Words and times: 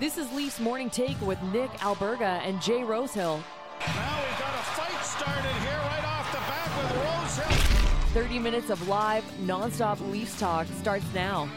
This 0.00 0.18
is 0.18 0.30
Leafs 0.32 0.58
Morning 0.58 0.90
Take 0.90 1.20
with 1.20 1.40
Nick 1.44 1.70
Alberga 1.74 2.40
and 2.44 2.60
Jay 2.60 2.82
Rosehill. 2.82 3.40
Now 3.78 4.20
we've 4.28 4.38
got 4.40 4.52
a 4.52 4.62
fight 4.74 5.04
started 5.04 5.52
here 5.62 5.78
right 5.78 6.04
off 6.04 6.32
the 6.32 6.38
bat 6.38 6.82
with 6.82 7.44
Rosehill. 7.46 8.24
30 8.24 8.38
minutes 8.40 8.70
of 8.70 8.88
live, 8.88 9.22
nonstop 9.44 10.00
Leafs 10.10 10.36
talk 10.36 10.66
starts 10.80 11.06
now. 11.14 11.48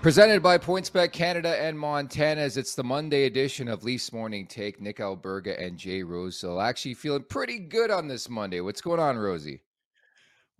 Presented 0.00 0.42
by 0.42 0.56
PointsBet 0.56 1.12
Canada 1.12 1.54
and 1.62 1.78
Montana's, 1.78 2.56
it's 2.56 2.74
the 2.74 2.82
Monday 2.82 3.26
edition 3.26 3.68
of 3.68 3.84
Leafs 3.84 4.14
Morning 4.14 4.46
Take. 4.46 4.80
Nick 4.80 4.96
Alberga 4.96 5.62
and 5.62 5.76
Jay 5.76 6.02
Rosehill 6.02 6.58
actually 6.58 6.94
feeling 6.94 7.24
pretty 7.28 7.58
good 7.58 7.90
on 7.90 8.08
this 8.08 8.30
Monday. 8.30 8.62
What's 8.62 8.80
going 8.80 8.98
on, 8.98 9.18
Rosie? 9.18 9.60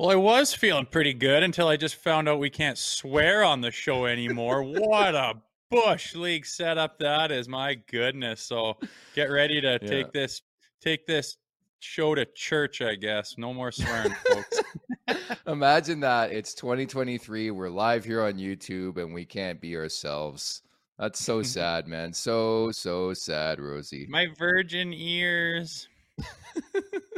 Well, 0.03 0.11
I 0.11 0.17
was 0.17 0.53
feeling 0.53 0.87
pretty 0.87 1.15
good 1.15 1.45
until 1.45 1.69
I 1.69 1.77
just 1.77 1.95
found 1.95 2.29
out 2.29 2.41
we 2.41 2.51
can't 2.51 2.77
swear 2.77 3.45
on 3.45 3.61
the 3.61 3.71
show 3.71 4.07
anymore. 4.07 4.65
what 4.65 5.15
a 5.15 5.35
bush 5.71 6.17
league 6.17 6.45
setup 6.45 6.99
that 6.99 7.31
is! 7.31 7.49
My 7.49 7.75
goodness. 7.77 8.41
So 8.41 8.79
get 9.15 9.31
ready 9.31 9.61
to 9.61 9.79
Yeah. 9.81 9.89
take 9.89 10.11
this 10.11 10.43
take 10.81 11.07
this 11.07 11.37
show 11.79 12.17
to 12.17 12.25
church. 12.35 12.83
I 12.83 12.97
guess 12.97 13.39
no 13.39 13.55
more 13.55 13.71
swearing, 13.71 14.13
folks. 14.27 14.61
Imagine 15.47 16.01
that. 16.01 16.33
It's 16.33 16.53
2023. 16.55 17.53
We're 17.53 17.69
live 17.69 18.05
here 18.05 18.23
on 18.23 18.33
YouTube 18.33 18.97
and 18.97 19.15
we 19.15 19.25
can't 19.25 19.61
be 19.61 19.77
ourselves. 19.77 20.63
That's 20.99 21.25
so 21.25 21.43
sad, 21.45 21.87
man. 21.87 22.13
So, 22.13 22.73
so 22.73 23.15
sad, 23.15 23.61
Rosie. 23.61 24.09
My 24.11 24.27
virgin 24.37 24.93
ears. 24.93 25.87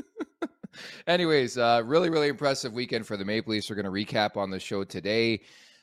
Anyways, 1.06 1.59
uh, 1.59 1.83
really, 1.84 2.11
really 2.11 2.28
impressive 2.28 2.72
weekend 2.72 3.06
for 3.06 3.17
the 3.17 3.25
Maple 3.25 3.53
Leafs. 3.53 3.71
We're 3.71 3.77
going 3.77 3.84
to 3.84 3.91
recap 3.91 4.37
on 4.37 4.50
the 4.50 4.61
show 4.61 4.84
today. 4.84 5.41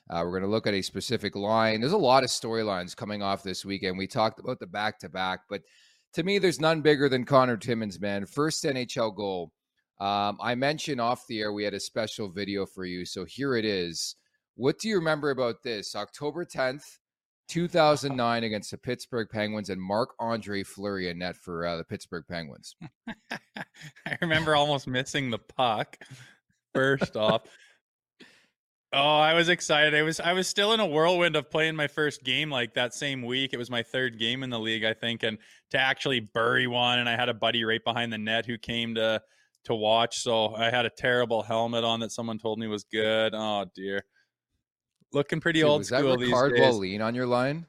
Uh, 0.10 0.24
we're 0.24 0.32
going 0.32 0.44
to 0.44 0.50
look 0.50 0.68
at 0.68 0.74
a 0.74 0.82
specific 0.82 1.36
line. 1.36 1.80
There's 1.80 1.94
a 1.94 1.98
lot 1.98 2.24
of 2.24 2.30
storylines 2.30 2.96
coming 2.96 3.22
off 3.22 3.44
this 3.44 3.64
weekend. 3.64 3.98
We 3.98 4.08
talked 4.08 4.40
about 4.40 4.60
the 4.60 4.68
back 4.68 5.00
to 5.00 5.10
back, 5.10 5.42
but 5.50 5.62
to 6.14 6.24
me, 6.24 6.40
there's 6.40 6.60
none 6.60 6.82
bigger 6.82 7.08
than 7.08 7.24
Connor 7.24 7.58
Timmins, 7.58 8.00
man. 8.00 8.26
First 8.26 8.64
NHL 8.64 9.16
goal. 9.16 9.54
Um, 10.00 10.38
I 10.42 10.56
mentioned 10.56 11.00
off 11.00 11.28
the 11.28 11.40
air 11.40 11.54
we 11.54 11.64
had 11.64 11.74
a 11.74 11.80
special 11.80 12.28
video 12.28 12.66
for 12.66 12.86
you, 12.86 13.06
so 13.06 13.24
here 13.24 13.56
it 13.56 13.66
is. 13.66 14.16
What 14.56 14.80
do 14.80 14.90
you 14.90 14.96
remember 14.96 15.30
about 15.30 15.64
this? 15.64 15.96
October 15.96 16.44
10th, 16.44 16.98
2009, 17.48 18.44
against 18.44 18.72
the 18.72 18.78
Pittsburgh 18.78 19.28
Penguins, 19.30 19.70
and 19.70 19.82
Marc 19.82 20.10
Andre 20.20 20.64
Fleury 20.64 21.10
in 21.10 21.20
net 21.20 21.36
for 21.36 21.66
uh, 21.66 21.78
the 21.78 21.84
Pittsburgh 21.84 22.26
Penguins. 22.30 22.76
I 23.32 24.18
remember 24.22 24.56
almost 24.56 24.88
missing 24.88 25.30
the 25.30 25.40
puck. 25.40 25.98
First 26.74 27.18
off. 27.18 27.44
Oh, 28.94 29.20
I 29.20 29.34
was 29.36 29.48
excited. 29.48 29.96
I 29.96 30.02
was 30.02 30.20
I 30.20 30.34
was 30.34 30.50
still 30.50 30.74
in 30.74 30.82
a 30.82 30.86
whirlwind 30.86 31.38
of 31.38 31.50
playing 31.50 31.78
my 31.78 31.88
first 31.88 32.24
game 32.24 32.50
like 32.50 32.74
that 32.74 32.94
same 32.94 33.22
week. 33.22 33.54
It 33.54 33.58
was 33.58 33.70
my 33.70 33.84
third 33.84 34.20
game 34.20 34.44
in 34.44 34.50
the 34.50 34.60
league, 34.60 34.84
I 34.84 34.94
think, 34.94 35.24
and 35.24 35.38
to 35.70 35.78
actually 35.78 36.20
bury 36.20 36.68
one 36.68 37.00
and 37.00 37.08
I 37.08 37.16
had 37.16 37.30
a 37.30 37.34
buddy 37.34 37.64
right 37.64 37.84
behind 37.86 38.12
the 38.12 38.18
net 38.18 38.46
who 38.46 38.58
came 38.58 38.96
to 38.96 39.22
to 39.66 39.76
watch. 39.76 40.20
So 40.20 40.56
I 40.56 40.70
had 40.70 40.86
a 40.86 40.90
terrible 40.90 41.42
helmet 41.42 41.86
on 41.86 42.02
that 42.02 42.12
someone 42.12 42.38
told 42.38 42.60
me 42.60 42.68
was 42.68 42.84
good. 42.84 43.34
Oh 43.34 43.66
dear. 43.74 44.04
Looking 45.14 45.40
pretty 45.40 45.60
Dude, 45.60 45.70
old 45.70 45.80
was 45.80 45.90
that 45.90 46.00
school 46.00 46.18
these 46.18 46.30
Rickard 46.30 46.56
days. 46.56 46.74
Wallin 46.74 47.02
on 47.02 47.16
your 47.16 47.28
line? 47.28 47.66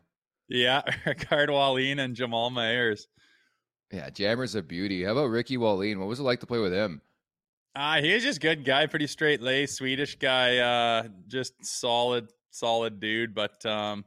Yeah, 0.49 0.83
Rickard 1.07 1.51
Wallin 1.51 1.99
and 1.99 2.15
Jamal 2.15 2.51
Mayers. 2.51 3.07
Yeah, 3.91 4.11
Jammer's 4.11 4.55
a 4.55 4.63
beauty. 4.63 5.05
How 5.05 5.13
about 5.13 5.27
Ricky 5.27 5.57
Wallin? 5.57 5.99
What 5.99 6.09
was 6.09 6.21
it 6.21 6.25
like 6.25 6.41
to 6.41 6.47
play 6.47 6.59
with 6.59 6.73
him? 6.73 7.03
Uh, 7.75 8.01
he 8.01 8.13
was 8.13 8.23
just 8.23 8.41
good 8.41 8.65
guy, 8.65 8.87
pretty 8.87 9.07
straight 9.07 9.41
laced, 9.41 9.77
Swedish 9.77 10.17
guy, 10.17 10.59
uh, 10.59 11.09
just 11.27 11.55
solid, 11.65 12.29
solid 12.51 13.01
dude. 13.01 13.35
But 13.35 13.65
um, 13.65 14.05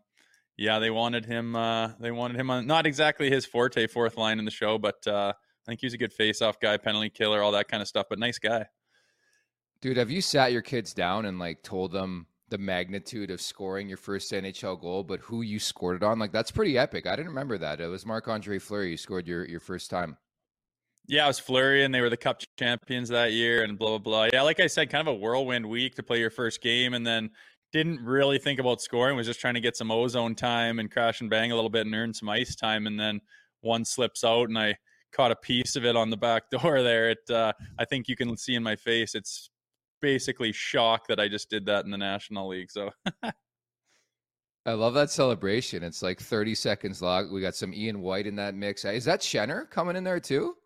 yeah, 0.57 0.79
they 0.79 0.91
wanted 0.91 1.25
him. 1.25 1.56
Uh, 1.56 1.90
they 2.00 2.12
wanted 2.12 2.40
him 2.40 2.50
on 2.50 2.67
not 2.67 2.85
exactly 2.85 3.29
his 3.29 3.46
forte, 3.46 3.88
fourth 3.88 4.17
line 4.17 4.40
in 4.40 4.46
the 4.46 4.52
show, 4.52 4.78
but 4.78 5.06
uh, 5.07 5.34
I 5.35 5.66
think 5.67 5.81
he 5.81 5.88
was 5.88 5.94
a 5.94 5.97
good 5.97 6.13
face-off 6.13 6.59
guy, 6.59 6.78
penalty 6.78 7.09
killer, 7.09 7.41
all 7.41 7.52
that 7.53 7.67
kind 7.67 7.81
of 7.81 7.88
stuff. 7.88 8.06
But 8.09 8.19
nice 8.19 8.38
guy. 8.38 8.66
Dude, 9.81 9.97
have 9.97 10.12
you 10.12 10.22
sat 10.22 10.52
your 10.52 10.62
kids 10.62 10.94
down 10.94 11.25
and 11.25 11.38
like 11.40 11.62
told 11.63 11.91
them 11.91 12.28
the 12.50 12.58
magnitude 12.58 13.32
of 13.32 13.42
scoring 13.42 13.88
your 13.88 13.98
first 13.98 14.32
NHL 14.32 14.80
goal, 14.80 15.04
but 15.04 15.20
who 15.20 15.42
you 15.42 15.60
scored 15.60 15.98
it 15.98 16.04
on? 16.04 16.20
Like 16.20 16.32
that's 16.32 16.52
pretty 16.52 16.78
epic. 16.78 17.08
I 17.08 17.16
didn't 17.16 17.30
remember 17.30 17.58
that. 17.58 17.82
It 17.82 17.88
was 17.88 18.06
Marc 18.06 18.28
Andre 18.28 18.60
Fleury 18.60 18.92
you 18.92 18.98
scored 18.98 19.28
your, 19.28 19.46
your 19.46 19.60
first 19.60 19.90
time. 19.90 20.18
Yeah, 21.08 21.26
it 21.26 21.28
was 21.28 21.40
Fleury, 21.40 21.84
and 21.84 21.94
they 21.94 22.02
were 22.02 22.10
the 22.10 22.18
Cup 22.18 22.42
champions 22.58 23.10
that 23.10 23.32
year, 23.32 23.64
and 23.64 23.78
blah 23.78 23.90
blah 23.90 23.97
blah. 24.00 24.28
Yeah, 24.34 24.42
like 24.42 24.59
I 24.59 24.68
said, 24.68 24.90
kind 24.90 25.08
of 25.08 25.14
a 25.14 25.18
whirlwind 25.18 25.68
week 25.68 25.96
to 25.96 26.03
play 26.03 26.20
your 26.20 26.32
first 26.32 26.62
game, 26.62 26.94
and 26.96 27.06
then 27.06 27.30
didn't 27.72 28.03
really 28.03 28.40
think 28.40 28.59
about 28.59 28.82
scoring. 28.82 29.16
Was 29.16 29.28
just 29.28 29.40
trying 29.40 29.53
to 29.53 29.59
get 29.59 29.78
some 29.78 29.91
ozone 29.91 30.34
time 30.34 30.80
and 30.80 30.90
crash 30.90 31.22
and 31.22 31.30
bang 31.30 31.52
a 31.52 31.56
little 31.56 31.70
bit 31.70 31.86
and 31.86 31.94
earn 31.94 32.14
some 32.14 32.30
ice 32.30 32.56
time, 32.56 32.88
and 32.88 33.00
then 33.00 33.22
one 33.62 33.86
slips 33.86 34.24
out, 34.24 34.50
and 34.50 34.58
I 34.58 34.76
caught 35.12 35.32
a 35.32 35.36
piece 35.36 35.76
of 35.76 35.86
it 35.86 35.96
on 35.96 36.09
the 36.09 36.18
back 36.18 36.50
door 36.52 36.82
there. 36.82 37.12
It, 37.12 37.30
uh, 37.30 37.53
I 37.78 37.86
think 37.86 38.08
you 38.08 38.16
can 38.16 38.36
see 38.38 38.56
in 38.56 38.64
my 38.64 38.76
face, 38.76 39.14
it's 39.16 39.50
basically 40.05 40.52
shock 40.52 41.07
that 41.07 41.19
I 41.19 41.28
just 41.28 41.49
did 41.49 41.66
that 41.66 41.84
in 41.84 41.90
the 41.90 41.97
National 41.97 42.47
League. 42.47 42.69
So 42.69 42.91
I 43.23 44.73
love 44.73 44.93
that 44.93 45.09
celebration. 45.09 45.84
It's 45.84 46.03
like 46.03 46.19
30 46.19 46.53
seconds 46.53 47.02
long. 47.02 47.34
We 47.34 47.41
got 47.41 47.55
some 47.55 47.73
Ian 47.73 48.02
White 48.02 48.28
in 48.28 48.35
that 48.35 48.53
mix. 48.53 48.85
Is 48.85 49.05
that 49.05 49.22
Shenner 49.22 49.67
coming 49.67 49.96
in 49.96 50.03
there 50.03 50.19
too? 50.19 50.57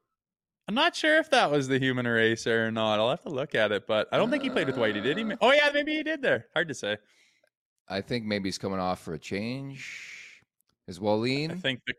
I'm 0.68 0.76
not 0.76 0.94
sure 0.94 1.20
if 1.20 1.30
that 1.30 1.50
was 1.50 1.70
the 1.70 1.80
human 1.80 2.06
eraser 2.06 2.68
or 2.68 2.72
not. 2.72 3.00
I'll 3.00 3.10
have 3.10 3.24
to 3.24 3.30
look 3.30 3.56
at 3.56 3.72
it, 3.72 3.88
but 3.88 4.10
I 4.12 4.18
don't 4.18 4.30
think 4.30 4.44
he 4.44 4.50
played 4.50 4.68
with 4.68 4.76
Whitey, 4.76 5.02
did 5.02 5.18
he? 5.18 5.24
Uh. 5.24 5.38
Oh 5.40 5.54
yeah, 5.54 5.70
maybe 5.74 5.96
he 5.96 6.04
did 6.04 6.22
there. 6.22 6.48
Hard 6.54 6.68
to 6.68 6.74
say. 6.74 6.98
I 7.88 8.02
think 8.02 8.26
maybe 8.26 8.50
he's 8.50 8.58
coming 8.58 8.80
off 8.80 9.02
for 9.02 9.14
a 9.14 9.20
change. 9.20 10.44
Is 10.86 11.00
Wallin? 11.00 11.52
I 11.52 11.56
think 11.56 11.80
the 11.88 11.94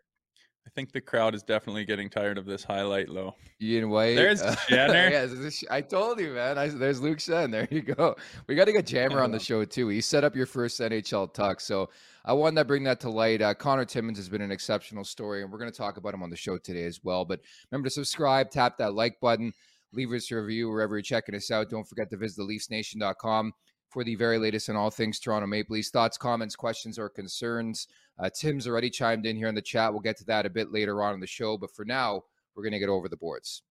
I 0.71 0.73
think 0.73 0.93
the 0.93 1.01
crowd 1.01 1.35
is 1.35 1.43
definitely 1.43 1.85
getting 1.85 2.09
tired 2.09 2.39
of 2.39 2.47
this 2.47 2.63
highlight 2.63 3.09
low. 3.09 3.35
Ian 3.61 3.91
White. 3.91 4.15
There's 4.15 4.41
uh, 4.41 4.55
Jenner. 4.69 5.11
yeah, 5.11 5.51
I 5.69 5.81
told 5.81 6.21
you, 6.21 6.31
man. 6.31 6.59
I, 6.59 6.69
there's 6.69 7.01
Luke 7.01 7.19
Schenn. 7.19 7.51
There 7.51 7.67
you 7.73 7.83
go. 7.83 8.15
We 8.47 8.55
got 8.55 8.67
to 8.67 8.73
get 8.73 8.87
Jammer 8.87 9.21
on 9.21 9.33
the 9.33 9.41
show 9.41 9.65
too. 9.65 9.89
He 9.89 10.01
set 10.01 10.23
up 10.23 10.37
your 10.37 10.47
first 10.47 10.79
NHL 10.79 11.35
talk, 11.35 11.61
so 11.61 11.91
I 12.25 12.35
wanted 12.35 12.61
to 12.61 12.65
bring 12.65 12.85
that 12.85 13.01
to 13.01 13.11
light. 13.11 13.43
Uh, 13.43 13.53
Connor 13.53 13.85
Timmins 13.85 14.17
has 14.19 14.29
been 14.29 14.43
an 14.43 14.53
exceptional 14.53 15.03
story, 15.03 15.43
and 15.43 15.51
we're 15.51 15.59
going 15.59 15.73
to 15.73 15.77
talk 15.77 15.97
about 15.97 16.15
him 16.15 16.23
on 16.23 16.31
the 16.31 16.37
show 16.37 16.57
today 16.57 16.85
as 16.85 17.03
well. 17.03 17.25
But 17.25 17.41
remember 17.73 17.89
to 17.89 17.93
subscribe, 17.93 18.53
tap 18.53 18.79
that 18.79 18.95
like 18.95 19.19
button, 19.19 19.53
leave 19.93 20.13
us 20.13 20.31
a 20.31 20.37
review 20.37 20.69
wherever 20.71 20.95
you're 20.95 21.03
checking 21.03 21.35
us 21.35 21.51
out. 21.51 21.69
Don't 21.69 21.89
forget 21.89 22.11
to 22.11 22.17
visit 22.17 22.43
theleafsnation.com 22.43 23.55
for 23.91 24.05
the 24.05 24.15
very 24.15 24.39
latest 24.39 24.69
in 24.69 24.77
all 24.77 24.91
things 24.91 25.19
Toronto 25.19 25.47
Maple 25.47 25.75
Leafs. 25.75 25.91
Thoughts, 25.91 26.17
comments, 26.17 26.57
questions, 26.57 26.99
or 26.99 27.09
concerns. 27.09 27.89
Uh, 28.19 28.31
Tim's 28.31 28.67
already 28.67 28.89
chimed 28.89 29.27
in 29.27 29.37
here 29.37 29.49
in 29.49 29.55
the 29.55 29.61
chat. 29.61 29.93
We'll 29.93 30.01
get 30.01 30.17
to 30.19 30.25
that 30.27 30.47
a 30.47 30.51
bit 30.51 30.73
later 30.73 31.03
on 31.03 31.15
in 31.15 31.21
the 31.21 31.27
show. 31.27 31.59
But 31.59 31.75
for 31.75 31.85
now, 31.85 32.23
we're 32.55 32.63
going 32.63 32.73
to 32.73 32.79
get 32.79 32.89
over 32.89 33.09
the 33.09 33.17
boards. 33.17 33.63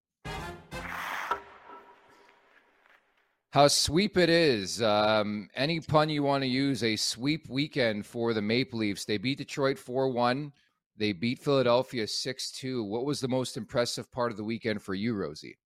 How 3.52 3.68
sweep 3.68 4.16
it 4.18 4.30
is. 4.30 4.82
Um, 4.82 5.50
any 5.56 5.80
pun 5.80 6.10
you 6.10 6.22
want 6.22 6.44
to 6.44 6.48
use, 6.48 6.84
a 6.84 6.96
sweep 6.96 7.50
weekend 7.50 8.06
for 8.06 8.34
the 8.34 8.42
Maple 8.42 8.78
Leafs. 8.78 9.06
They 9.06 9.18
beat 9.18 9.40
Detroit 9.40 9.80
4 9.80 10.10
1. 10.10 10.52
They 10.98 11.14
beat 11.14 11.40
Philadelphia 11.40 12.06
6 12.06 12.52
2. 12.52 12.84
What 12.84 13.06
was 13.06 13.20
the 13.20 13.28
most 13.28 13.58
impressive 13.58 14.12
part 14.12 14.32
of 14.32 14.38
the 14.38 14.44
weekend 14.44 14.84
for 14.84 14.94
you, 14.94 15.16
Rosie? 15.16 15.58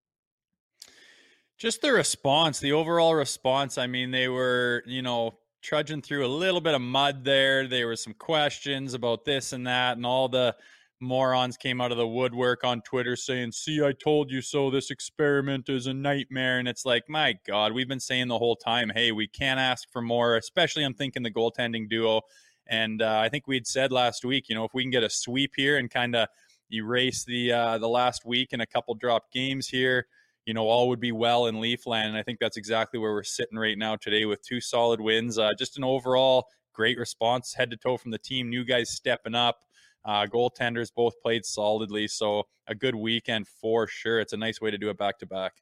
Just 1.58 1.82
the 1.82 1.94
response, 1.94 2.60
the 2.60 2.74
overall 2.74 3.16
response. 3.16 3.78
I 3.78 3.88
mean, 3.88 4.12
they 4.12 4.28
were, 4.28 4.84
you 4.86 5.02
know, 5.02 5.36
trudging 5.62 6.02
through 6.02 6.26
a 6.26 6.28
little 6.28 6.62
bit 6.62 6.74
of 6.74 6.82
mud 6.82 7.24
there. 7.24 7.68
There 7.68 7.88
were 7.88 7.96
some 7.96 8.14
questions 8.14 8.94
about 8.94 9.24
this 9.24 9.54
and 9.54 9.66
that, 9.68 9.96
and 9.96 10.06
all 10.06 10.28
the 10.28 10.56
morons 11.00 11.58
came 11.58 11.82
out 11.82 11.92
of 11.92 11.98
the 11.98 12.08
woodwork 12.08 12.64
on 12.64 12.82
Twitter 12.82 13.16
saying, 13.16 13.52
See, 13.52 13.84
I 13.84 13.92
told 13.92 14.32
you 14.32 14.42
so. 14.42 14.72
This 14.72 14.90
experiment 14.90 15.70
is 15.70 15.86
a 15.86 15.94
nightmare. 15.94 16.60
And 16.60 16.68
it's 16.68 16.86
like, 16.86 17.04
my 17.08 17.38
God, 17.46 17.74
we've 17.74 17.88
been 17.88 18.00
saying 18.00 18.30
the 18.30 18.38
whole 18.38 18.56
time, 18.56 18.92
hey, 18.94 19.12
we 19.12 19.28
can't 19.28 19.60
ask 19.60 19.92
for 19.92 20.02
more, 20.02 20.38
especially 20.38 20.84
I'm 20.84 20.94
thinking 20.94 21.24
the 21.24 21.32
goaltending 21.32 21.90
duo. 21.90 22.22
And 22.68 23.02
uh, 23.02 23.20
I 23.20 23.30
think 23.30 23.48
we'd 23.48 23.68
said 23.68 23.92
last 23.92 24.24
week, 24.26 24.50
you 24.50 24.56
know, 24.56 24.64
if 24.64 24.74
we 24.74 24.84
can 24.84 24.92
get 24.92 25.04
a 25.04 25.10
sweep 25.10 25.52
here 25.56 25.78
and 25.78 25.90
kind 25.90 26.16
of 26.16 26.30
erase 26.72 27.24
the 27.26 27.52
uh, 27.52 27.78
the 27.78 27.90
last 27.90 28.26
week 28.26 28.50
and 28.54 28.62
a 28.62 28.66
couple 28.66 28.96
dropped 28.96 29.34
games 29.34 29.68
here, 29.68 30.08
you 30.46 30.54
know, 30.54 30.68
all 30.68 30.90
would 30.90 31.00
be 31.00 31.12
well 31.12 31.48
in 31.48 31.56
Leafland. 31.56 32.08
And 32.08 32.18
I 32.18 32.24
think 32.24 32.40
that's 32.40 32.58
exactly 32.58 33.00
where 33.00 33.14
we're 33.14 33.24
sitting 33.24 33.58
right 33.58 33.78
now 33.78 33.96
today 33.96 34.26
with 34.26 34.42
two 34.42 34.60
solid 34.60 35.00
wins. 35.00 35.38
Uh, 35.38 35.52
just 35.58 35.78
an 35.78 35.84
overall 35.84 36.48
great 36.74 36.98
response, 36.98 37.54
head 37.54 37.72
to 37.72 37.78
toe 37.78 37.98
from 37.98 38.12
the 38.12 38.18
team. 38.18 38.50
New 38.50 38.66
guys 38.66 38.90
stepping 38.90 39.36
up. 39.36 39.60
Uh, 40.06 40.26
goaltenders 40.26 40.90
both 40.94 41.14
played 41.22 41.46
solidly. 41.46 42.08
So 42.08 42.44
a 42.68 42.76
good 42.76 42.96
weekend 42.96 43.48
for 43.48 43.88
sure. 43.88 44.20
It's 44.20 44.34
a 44.34 44.38
nice 44.38 44.60
way 44.60 44.72
to 44.72 44.78
do 44.78 44.90
it 44.90 44.98
back 44.98 45.20
to 45.20 45.26
back. 45.26 45.54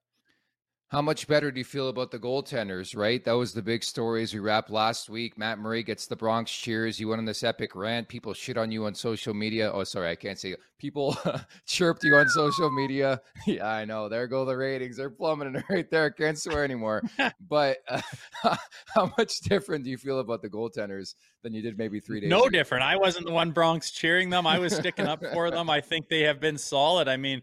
How 0.91 1.01
much 1.01 1.25
better 1.25 1.51
do 1.51 1.57
you 1.57 1.63
feel 1.63 1.87
about 1.87 2.11
the 2.11 2.19
goaltenders, 2.19 2.97
right? 2.97 3.23
That 3.23 3.31
was 3.31 3.53
the 3.53 3.61
big 3.61 3.81
story 3.81 4.23
as 4.23 4.33
we 4.33 4.41
wrapped 4.41 4.69
last 4.69 5.09
week. 5.09 5.37
Matt 5.37 5.57
Murray 5.57 5.83
gets 5.83 6.05
the 6.05 6.17
Bronx 6.17 6.51
cheers. 6.51 6.99
You 6.99 7.07
went 7.07 7.19
on 7.19 7.25
this 7.25 7.45
epic 7.45 7.77
rant. 7.77 8.09
People 8.09 8.33
shit 8.33 8.57
on 8.57 8.73
you 8.73 8.83
on 8.85 8.93
social 8.93 9.33
media. 9.33 9.71
Oh, 9.71 9.85
sorry, 9.85 10.09
I 10.09 10.17
can't 10.17 10.37
say 10.37 10.49
it. 10.49 10.59
People 10.79 11.17
chirped 11.65 12.03
you 12.03 12.13
on 12.15 12.27
social 12.27 12.69
media. 12.69 13.21
Yeah, 13.47 13.67
I 13.67 13.85
know. 13.85 14.09
There 14.09 14.27
go 14.27 14.43
the 14.43 14.55
ratings. 14.57 14.97
They're 14.97 15.09
plummeting 15.09 15.63
right 15.69 15.89
there. 15.89 16.11
Can't 16.11 16.37
swear 16.37 16.65
anymore. 16.65 17.01
but 17.39 17.77
uh, 17.87 18.01
how 18.93 19.13
much 19.17 19.39
different 19.39 19.85
do 19.85 19.89
you 19.89 19.97
feel 19.97 20.19
about 20.19 20.41
the 20.41 20.49
goaltenders 20.49 21.15
than 21.41 21.53
you 21.53 21.61
did 21.61 21.77
maybe 21.77 22.01
three 22.01 22.19
days 22.19 22.29
no 22.29 22.41
ago? 22.41 22.49
different. 22.49 22.83
I 22.83 22.97
wasn't 22.97 23.25
the 23.27 23.31
one 23.31 23.51
Bronx 23.51 23.91
cheering 23.91 24.29
them. 24.29 24.45
I 24.45 24.59
was 24.59 24.75
sticking 24.75 25.07
up 25.07 25.23
for 25.33 25.49
them. 25.49 25.69
I 25.69 25.79
think 25.79 26.09
they 26.09 26.21
have 26.23 26.41
been 26.41 26.57
solid. 26.57 27.07
I 27.07 27.15
mean, 27.15 27.41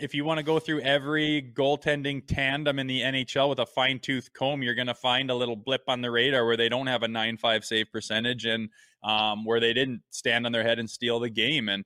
if 0.00 0.14
you 0.14 0.24
want 0.24 0.38
to 0.38 0.44
go 0.44 0.58
through 0.58 0.80
every 0.80 1.52
goaltending 1.54 2.26
tandem 2.26 2.78
in 2.78 2.86
the 2.86 3.02
NHL 3.02 3.48
with 3.48 3.58
a 3.58 3.66
fine 3.66 3.98
tooth 3.98 4.32
comb, 4.32 4.62
you're 4.62 4.74
going 4.74 4.86
to 4.86 4.94
find 4.94 5.30
a 5.30 5.34
little 5.34 5.56
blip 5.56 5.82
on 5.88 6.00
the 6.00 6.10
radar 6.10 6.44
where 6.44 6.56
they 6.56 6.68
don't 6.68 6.86
have 6.86 7.02
a 7.02 7.08
9 7.08 7.36
5 7.36 7.64
save 7.64 7.90
percentage 7.92 8.44
and 8.44 8.68
um, 9.02 9.44
where 9.44 9.60
they 9.60 9.72
didn't 9.72 10.02
stand 10.10 10.46
on 10.46 10.52
their 10.52 10.62
head 10.62 10.78
and 10.78 10.88
steal 10.88 11.20
the 11.20 11.30
game. 11.30 11.68
And 11.68 11.84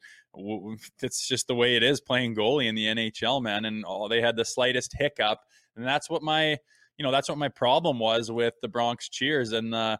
it's 1.02 1.26
just 1.26 1.46
the 1.46 1.54
way 1.54 1.76
it 1.76 1.82
is 1.82 2.00
playing 2.00 2.36
goalie 2.36 2.68
in 2.68 2.74
the 2.74 2.86
NHL, 2.86 3.42
man. 3.42 3.64
And 3.64 3.84
oh, 3.86 4.08
they 4.08 4.20
had 4.20 4.36
the 4.36 4.44
slightest 4.44 4.94
hiccup. 4.96 5.40
And 5.76 5.86
that's 5.86 6.08
what 6.08 6.22
my, 6.22 6.56
you 6.96 7.04
know, 7.04 7.10
that's 7.10 7.28
what 7.28 7.38
my 7.38 7.48
problem 7.48 7.98
was 7.98 8.30
with 8.30 8.54
the 8.62 8.68
Bronx 8.68 9.08
cheers 9.08 9.52
and 9.52 9.72
the, 9.72 9.98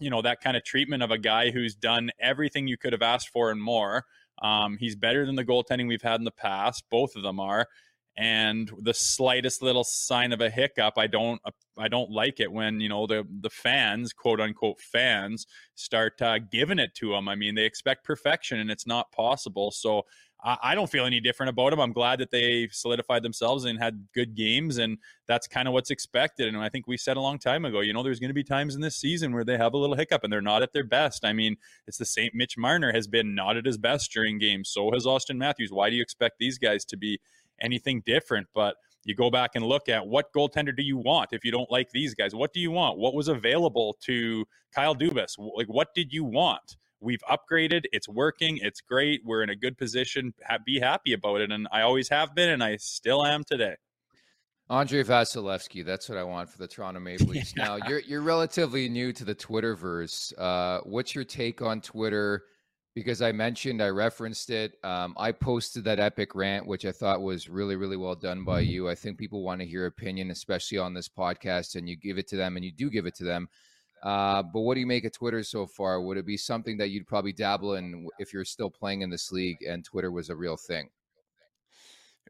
you 0.00 0.10
know, 0.10 0.22
that 0.22 0.40
kind 0.40 0.56
of 0.56 0.64
treatment 0.64 1.02
of 1.02 1.10
a 1.10 1.18
guy 1.18 1.50
who's 1.50 1.74
done 1.74 2.10
everything 2.20 2.68
you 2.68 2.76
could 2.76 2.92
have 2.92 3.02
asked 3.02 3.30
for 3.30 3.50
and 3.50 3.60
more. 3.60 4.04
Um, 4.42 4.76
he's 4.78 4.96
better 4.96 5.26
than 5.26 5.36
the 5.36 5.44
goaltending 5.44 5.88
we've 5.88 6.02
had 6.02 6.20
in 6.20 6.24
the 6.24 6.30
past. 6.30 6.84
Both 6.90 7.16
of 7.16 7.22
them 7.22 7.40
are. 7.40 7.66
And 8.16 8.68
the 8.82 8.94
slightest 8.94 9.62
little 9.62 9.84
sign 9.84 10.32
of 10.32 10.40
a 10.40 10.50
hiccup, 10.50 10.94
I 10.96 11.06
don't, 11.06 11.40
I 11.78 11.86
don't 11.86 12.10
like 12.10 12.40
it 12.40 12.50
when 12.50 12.80
you 12.80 12.88
know 12.88 13.06
the 13.06 13.24
the 13.40 13.50
fans, 13.50 14.12
quote 14.12 14.40
unquote 14.40 14.80
fans, 14.80 15.46
start 15.76 16.20
uh, 16.20 16.40
giving 16.40 16.80
it 16.80 16.96
to 16.96 17.14
him. 17.14 17.28
I 17.28 17.36
mean, 17.36 17.54
they 17.54 17.64
expect 17.64 18.04
perfection, 18.04 18.58
and 18.58 18.72
it's 18.72 18.88
not 18.88 19.12
possible. 19.12 19.70
So 19.70 20.02
I, 20.40 20.74
don't 20.76 20.88
feel 20.88 21.04
any 21.04 21.18
different 21.18 21.50
about 21.50 21.70
them. 21.70 21.80
I'm 21.80 21.92
glad 21.92 22.20
that 22.20 22.30
they 22.30 22.68
solidified 22.70 23.24
themselves 23.24 23.64
and 23.64 23.78
had 23.78 24.06
good 24.14 24.36
games, 24.36 24.78
and 24.78 24.98
that's 25.26 25.48
kind 25.48 25.66
of 25.66 25.74
what's 25.74 25.90
expected. 25.90 26.48
And 26.48 26.56
I 26.58 26.68
think 26.68 26.86
we 26.86 26.96
said 26.96 27.16
a 27.16 27.20
long 27.20 27.38
time 27.38 27.64
ago, 27.64 27.80
you 27.80 27.92
know, 27.92 28.04
there's 28.04 28.20
going 28.20 28.30
to 28.30 28.34
be 28.34 28.44
times 28.44 28.76
in 28.76 28.80
this 28.80 28.96
season 28.96 29.32
where 29.32 29.44
they 29.44 29.56
have 29.56 29.74
a 29.74 29.76
little 29.76 29.96
hiccup 29.96 30.22
and 30.22 30.32
they're 30.32 30.40
not 30.40 30.62
at 30.62 30.72
their 30.72 30.84
best. 30.84 31.24
I 31.24 31.32
mean, 31.32 31.56
it's 31.86 31.98
the 31.98 32.04
same. 32.04 32.30
Mitch 32.34 32.56
Marner 32.56 32.92
has 32.92 33.08
been 33.08 33.34
not 33.34 33.56
at 33.56 33.66
his 33.66 33.78
best 33.78 34.12
during 34.12 34.38
games. 34.38 34.70
So 34.70 34.92
has 34.92 35.06
Auston 35.06 35.38
Matthews. 35.38 35.72
Why 35.72 35.90
do 35.90 35.96
you 35.96 36.02
expect 36.02 36.38
these 36.38 36.56
guys 36.56 36.84
to 36.86 36.96
be 36.96 37.20
anything 37.60 38.02
different? 38.06 38.46
But 38.54 38.76
you 39.04 39.16
go 39.16 39.30
back 39.30 39.52
and 39.54 39.64
look 39.64 39.88
at 39.88 40.06
what 40.06 40.32
goaltender 40.32 40.76
do 40.76 40.82
you 40.82 40.98
want 40.98 41.30
if 41.32 41.44
you 41.44 41.50
don't 41.50 41.70
like 41.70 41.90
these 41.90 42.14
guys? 42.14 42.34
What 42.34 42.52
do 42.52 42.60
you 42.60 42.70
want? 42.70 42.98
What 42.98 43.14
was 43.14 43.28
available 43.28 43.96
to 44.02 44.44
Kyle 44.72 44.94
Dubas? 44.94 45.36
Like, 45.56 45.66
what 45.66 45.94
did 45.94 46.12
you 46.12 46.24
want? 46.24 46.76
We've 47.00 47.22
upgraded. 47.30 47.84
It's 47.92 48.08
working. 48.08 48.58
It's 48.62 48.80
great. 48.80 49.22
We're 49.24 49.42
in 49.42 49.50
a 49.50 49.56
good 49.56 49.76
position. 49.78 50.34
be 50.64 50.80
happy 50.80 51.12
about 51.12 51.40
it. 51.40 51.52
And 51.52 51.68
I 51.72 51.82
always 51.82 52.08
have 52.08 52.34
been, 52.34 52.50
and 52.50 52.62
I 52.62 52.76
still 52.76 53.24
am 53.24 53.44
today. 53.44 53.76
Andrei 54.70 55.02
Vasilevskiy, 55.02 55.84
that's 55.84 56.08
what 56.10 56.18
I 56.18 56.24
want 56.24 56.50
for 56.50 56.58
the 56.58 56.68
Toronto 56.68 57.00
Maple 57.04 57.26
Leafs. 57.26 57.54
yeah. 57.56 57.64
Now, 57.64 57.76
you're 57.88 58.00
you're 58.00 58.20
relatively 58.20 58.88
new 58.88 59.12
to 59.14 59.24
the 59.24 59.34
Twitterverse. 59.34 60.32
Uh, 60.38 60.80
what's 60.84 61.14
your 61.14 61.24
take 61.24 61.62
on 61.62 61.80
Twitter? 61.80 62.44
Because 62.94 63.22
I 63.22 63.30
mentioned, 63.30 63.80
I 63.80 63.88
referenced 63.88 64.50
it. 64.50 64.72
Um, 64.82 65.14
I 65.16 65.30
posted 65.30 65.84
that 65.84 66.00
epic 66.00 66.34
rant, 66.34 66.66
which 66.66 66.84
I 66.84 66.90
thought 66.90 67.22
was 67.22 67.48
really, 67.48 67.76
really 67.76 67.96
well 67.96 68.16
done 68.16 68.44
by 68.44 68.60
you. 68.60 68.88
I 68.88 68.96
think 68.96 69.18
people 69.18 69.44
want 69.44 69.60
to 69.60 69.66
hear 69.66 69.86
opinion, 69.86 70.30
especially 70.32 70.78
on 70.78 70.94
this 70.94 71.08
podcast, 71.08 71.76
and 71.76 71.88
you 71.88 71.96
give 71.96 72.18
it 72.18 72.26
to 72.28 72.36
them, 72.36 72.56
and 72.56 72.64
you 72.64 72.72
do 72.72 72.90
give 72.90 73.06
it 73.06 73.14
to 73.16 73.24
them. 73.24 73.48
Uh, 74.02 74.42
but 74.42 74.60
what 74.60 74.74
do 74.74 74.80
you 74.80 74.86
make 74.86 75.04
of 75.04 75.12
Twitter 75.12 75.42
so 75.42 75.66
far? 75.66 76.00
Would 76.00 76.18
it 76.18 76.26
be 76.26 76.36
something 76.36 76.76
that 76.78 76.90
you'd 76.90 77.06
probably 77.06 77.32
dabble 77.32 77.74
in 77.74 78.08
if 78.18 78.32
you're 78.32 78.44
still 78.44 78.70
playing 78.70 79.02
in 79.02 79.10
this 79.10 79.32
league 79.32 79.58
and 79.68 79.84
Twitter 79.84 80.12
was 80.12 80.30
a 80.30 80.36
real 80.36 80.56
thing? 80.56 80.90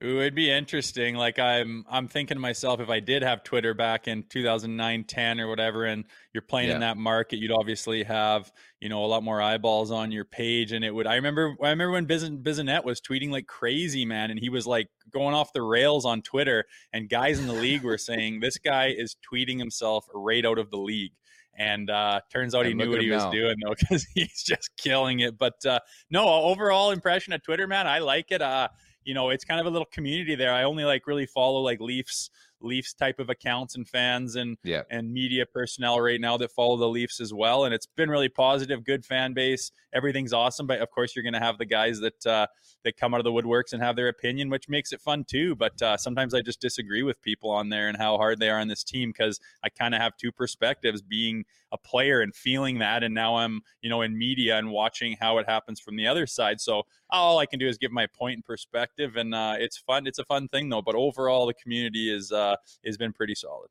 Ooh, 0.05 0.21
it'd 0.21 0.35
be 0.35 0.49
interesting. 0.49 1.17
Like 1.17 1.41
I'm, 1.41 1.85
I'm 1.91 2.07
thinking 2.07 2.37
to 2.37 2.41
myself, 2.41 2.79
if 2.79 2.89
I 2.89 3.01
did 3.01 3.25
have 3.25 3.43
Twitter 3.43 3.75
back 3.75 4.07
in 4.07 4.23
2009, 4.23 5.05
10 5.05 5.41
or 5.41 5.49
whatever, 5.49 5.87
and 5.87 6.05
you're 6.33 6.43
playing 6.43 6.69
yeah. 6.69 6.77
in 6.77 6.81
that 6.83 6.97
market, 6.97 7.39
you'd 7.39 7.51
obviously 7.51 8.05
have, 8.05 8.53
you 8.81 8.89
know, 8.89 9.05
a 9.05 9.07
lot 9.07 9.25
more 9.25 9.43
eyeballs 9.43 9.91
on 9.91 10.13
your 10.13 10.25
page. 10.25 10.71
And 10.71 10.85
it 10.85 10.95
would, 10.95 11.09
I 11.09 11.17
remember, 11.17 11.57
I 11.61 11.71
remember 11.71 11.93
when 11.93 12.05
Biz- 12.05 12.31
Bissonnette 12.31 12.85
was 12.85 13.01
tweeting 13.01 13.31
like 13.31 13.49
crazy, 13.49 14.05
man. 14.05 14.31
And 14.31 14.39
he 14.39 14.51
was 14.51 14.69
like 14.69 14.87
going 15.11 15.35
off 15.35 15.53
the 15.53 15.63
rails 15.63 16.05
on 16.05 16.23
Twitter 16.23 16.65
and 16.93 17.09
guys 17.09 17.41
in 17.41 17.49
the 17.49 17.53
league 17.53 17.83
were 17.83 17.99
saying, 17.99 18.39
this 18.39 18.57
guy 18.57 18.95
is 18.97 19.17
tweeting 19.33 19.59
himself 19.59 20.07
right 20.15 20.47
out 20.47 20.59
of 20.59 20.71
the 20.71 20.79
league 20.79 21.13
and 21.59 21.91
uh, 21.91 22.21
turns 22.33 22.55
out 22.55 22.65
he 22.67 22.73
knew 22.73 22.89
what 22.89 23.03
he 23.03 23.11
was 23.11 23.25
now. 23.25 23.31
doing 23.31 23.57
though 23.63 23.75
because 23.79 24.07
he's 24.15 24.43
just 24.43 24.71
killing 24.77 25.21
it. 25.21 25.37
But 25.37 25.65
uh, 25.67 25.81
no, 26.11 26.27
overall 26.27 26.91
impression 26.93 27.33
of 27.33 27.43
Twitter, 27.43 27.67
man, 27.67 27.87
I 27.87 27.99
like 27.99 28.31
it. 28.31 28.41
Uh, 28.41 28.69
you 29.05 29.15
know, 29.15 29.31
it's 29.31 29.45
kind 29.45 29.61
of 29.61 29.67
a 29.67 29.71
little 29.71 29.89
community 29.93 30.35
there. 30.35 30.53
I 30.53 30.65
only 30.65 30.85
like 30.85 31.07
really 31.07 31.27
follow 31.27 31.61
like 31.61 31.81
Leafs 31.81 32.31
Leafs 32.61 32.95
type 32.95 33.19
of 33.19 33.31
accounts 33.31 33.77
and 33.77 33.89
fans 33.89 34.37
and 34.37 34.57
yeah. 34.65 34.83
and 34.91 35.13
media 35.13 35.47
personnel 35.47 36.01
right 36.01 36.21
now 36.21 36.37
that 36.37 36.51
follow 36.51 36.77
the 36.77 36.89
Leafs 36.89 37.21
as 37.21 37.33
well. 37.33 37.65
And 37.65 37.75
it's 37.75 37.87
been 37.87 38.11
really 38.11 38.29
positive, 38.29 38.85
good 38.85 39.05
fan 39.05 39.33
base. 39.33 39.71
Everything's 39.93 40.33
awesome, 40.33 40.67
but 40.67 40.81
of 40.81 40.91
course 40.91 41.15
you're 41.15 41.23
going 41.23 41.35
to 41.35 41.41
have 41.41 41.59
the 41.59 41.67
guys 41.67 42.01
that 42.01 42.27
uh, 42.27 42.47
that 42.85 42.97
come 42.97 43.15
out 43.15 43.21
of 43.21 43.25
the 43.25 43.33
woodworks 43.33 43.73
and 43.73 43.83
have 43.83 43.97
their 43.97 44.09
opinion, 44.09 44.51
which 44.51 44.69
makes 44.69 44.93
it 44.93 45.01
fun 45.01 45.25
too. 45.25 45.55
But 45.55 45.81
uh, 45.83 45.97
sometimes 45.97 46.35
I 46.35 46.41
just 46.41 46.61
disagree 46.61 47.03
with 47.03 47.21
people 47.23 47.51
on 47.51 47.69
there 47.69 47.89
and 47.89 47.97
how 47.97 48.17
hard 48.17 48.41
they 48.41 48.51
are 48.51 48.59
on 48.59 48.69
this 48.69 48.85
team 48.85 49.11
because 49.11 49.41
I 49.63 49.69
kind 49.69 49.95
of 49.95 50.01
have 50.01 50.17
two 50.17 50.33
perspectives: 50.33 51.03
being 51.03 51.45
a 51.73 51.79
player 51.79 52.21
and 52.21 52.35
feeling 52.35 52.79
that, 52.79 53.03
and 53.03 53.15
now 53.15 53.37
I'm 53.37 53.61
you 53.83 53.91
know 53.91 54.03
in 54.03 54.17
media 54.17 54.59
and 54.59 54.71
watching 54.71 55.17
how 55.21 55.39
it 55.39 55.49
happens 55.49 55.81
from 55.81 55.97
the 55.97 56.07
other 56.07 56.27
side. 56.27 56.61
So 56.61 56.85
all 57.11 57.39
I 57.39 57.47
can 57.47 57.59
do 57.59 57.69
is 57.69 57.79
give 57.79 57.93
my 57.93 58.07
point 58.07 58.35
and 58.35 58.45
perspective, 58.45 59.17
and 59.17 59.35
uh, 59.35 59.55
it's 59.59 59.79
fun. 59.79 60.07
It's 60.07 60.19
a 60.19 60.25
fun 60.25 60.49
thing 60.49 60.69
though. 60.69 60.83
But 60.83 60.95
overall, 60.95 61.47
the 61.47 61.55
community 61.55 62.15
is 62.15 62.33
uh, 62.33 62.57
has 62.85 62.97
been 62.97 63.13
pretty 63.13 63.35
solid. 63.35 63.69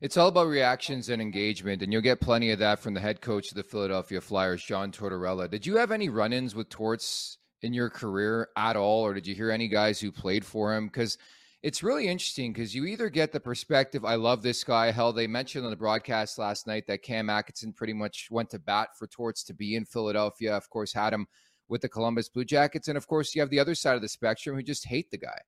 It's 0.00 0.16
all 0.16 0.28
about 0.28 0.48
reactions 0.48 1.10
and 1.10 1.20
engagement, 1.20 1.82
and 1.82 1.92
you'll 1.92 2.00
get 2.00 2.20
plenty 2.20 2.52
of 2.52 2.58
that 2.60 2.78
from 2.78 2.94
the 2.94 3.00
head 3.00 3.20
coach 3.20 3.50
of 3.50 3.56
the 3.56 3.62
Philadelphia 3.62 4.20
Flyers, 4.20 4.64
John 4.64 4.90
Tortorella. 4.90 5.50
Did 5.50 5.66
you 5.66 5.76
have 5.76 5.90
any 5.90 6.08
run-ins 6.08 6.54
with 6.54 6.70
Torts 6.70 7.36
in 7.60 7.74
your 7.74 7.90
career 7.90 8.48
at 8.56 8.76
all, 8.76 9.02
or 9.02 9.12
did 9.12 9.26
you 9.26 9.34
hear 9.34 9.50
any 9.50 9.68
guys 9.68 10.00
who 10.00 10.10
played 10.10 10.42
for 10.42 10.74
him? 10.74 10.86
Because 10.86 11.18
it's 11.62 11.82
really 11.82 12.08
interesting 12.08 12.52
because 12.52 12.74
you 12.74 12.86
either 12.86 13.10
get 13.10 13.32
the 13.32 13.40
perspective, 13.40 14.06
I 14.06 14.14
love 14.14 14.42
this 14.42 14.64
guy. 14.64 14.90
Hell, 14.90 15.12
they 15.12 15.26
mentioned 15.26 15.66
on 15.66 15.70
the 15.70 15.76
broadcast 15.76 16.38
last 16.38 16.66
night 16.66 16.86
that 16.86 17.02
Cam 17.02 17.28
Atkinson 17.28 17.74
pretty 17.74 17.92
much 17.92 18.28
went 18.30 18.48
to 18.50 18.58
bat 18.58 18.96
for 18.98 19.06
Torts 19.06 19.44
to 19.44 19.52
be 19.52 19.76
in 19.76 19.84
Philadelphia. 19.84 20.56
Of 20.56 20.70
course, 20.70 20.94
had 20.94 21.12
him 21.12 21.26
with 21.70 21.80
the 21.80 21.88
Columbus 21.88 22.28
Blue 22.28 22.44
Jackets. 22.44 22.88
And 22.88 22.98
of 22.98 23.06
course, 23.06 23.34
you 23.34 23.40
have 23.40 23.48
the 23.48 23.60
other 23.60 23.74
side 23.74 23.94
of 23.96 24.02
the 24.02 24.08
spectrum 24.08 24.56
who 24.56 24.62
just 24.62 24.84
hate 24.84 25.10
the 25.10 25.16
guy. 25.16 25.40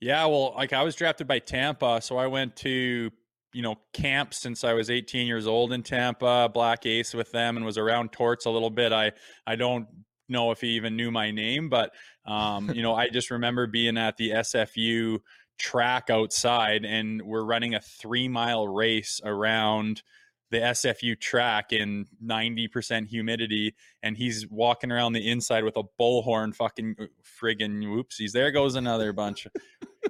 Yeah, 0.00 0.24
well, 0.26 0.54
like 0.56 0.72
I 0.72 0.82
was 0.82 0.94
drafted 0.94 1.26
by 1.26 1.40
Tampa, 1.40 2.00
so 2.00 2.16
I 2.16 2.26
went 2.26 2.56
to 2.56 3.10
you 3.52 3.62
know 3.62 3.76
camp 3.92 4.34
since 4.34 4.64
I 4.64 4.72
was 4.72 4.90
18 4.90 5.26
years 5.26 5.46
old 5.46 5.72
in 5.72 5.82
Tampa, 5.82 6.50
Black 6.52 6.86
Ace 6.86 7.14
with 7.14 7.30
them, 7.32 7.56
and 7.56 7.66
was 7.66 7.78
around 7.78 8.12
Torts 8.12 8.46
a 8.46 8.50
little 8.50 8.70
bit. 8.70 8.92
I 8.92 9.12
I 9.46 9.56
don't 9.56 9.86
know 10.28 10.50
if 10.50 10.60
he 10.60 10.68
even 10.68 10.96
knew 10.96 11.10
my 11.10 11.30
name, 11.30 11.68
but 11.68 11.92
um, 12.26 12.70
you 12.70 12.82
know, 12.82 12.94
I 12.94 13.08
just 13.08 13.30
remember 13.30 13.66
being 13.66 13.98
at 13.98 14.16
the 14.16 14.30
SFU 14.30 15.20
track 15.58 16.10
outside, 16.10 16.84
and 16.84 17.22
we're 17.22 17.44
running 17.44 17.74
a 17.74 17.80
three 17.80 18.28
mile 18.28 18.66
race 18.66 19.20
around 19.24 20.02
the 20.50 20.58
SFU 20.58 21.18
track 21.18 21.72
in 21.72 22.06
90% 22.24 23.08
humidity, 23.08 23.74
and 24.02 24.16
he's 24.16 24.46
walking 24.48 24.92
around 24.92 25.12
the 25.12 25.28
inside 25.28 25.64
with 25.64 25.76
a 25.76 25.82
bullhorn, 26.00 26.54
fucking 26.54 26.96
uh, 27.00 27.04
friggin' 27.40 27.82
whoopsies. 27.84 28.32
There 28.32 28.50
goes 28.50 28.74
another 28.74 29.12
bunch 29.12 29.46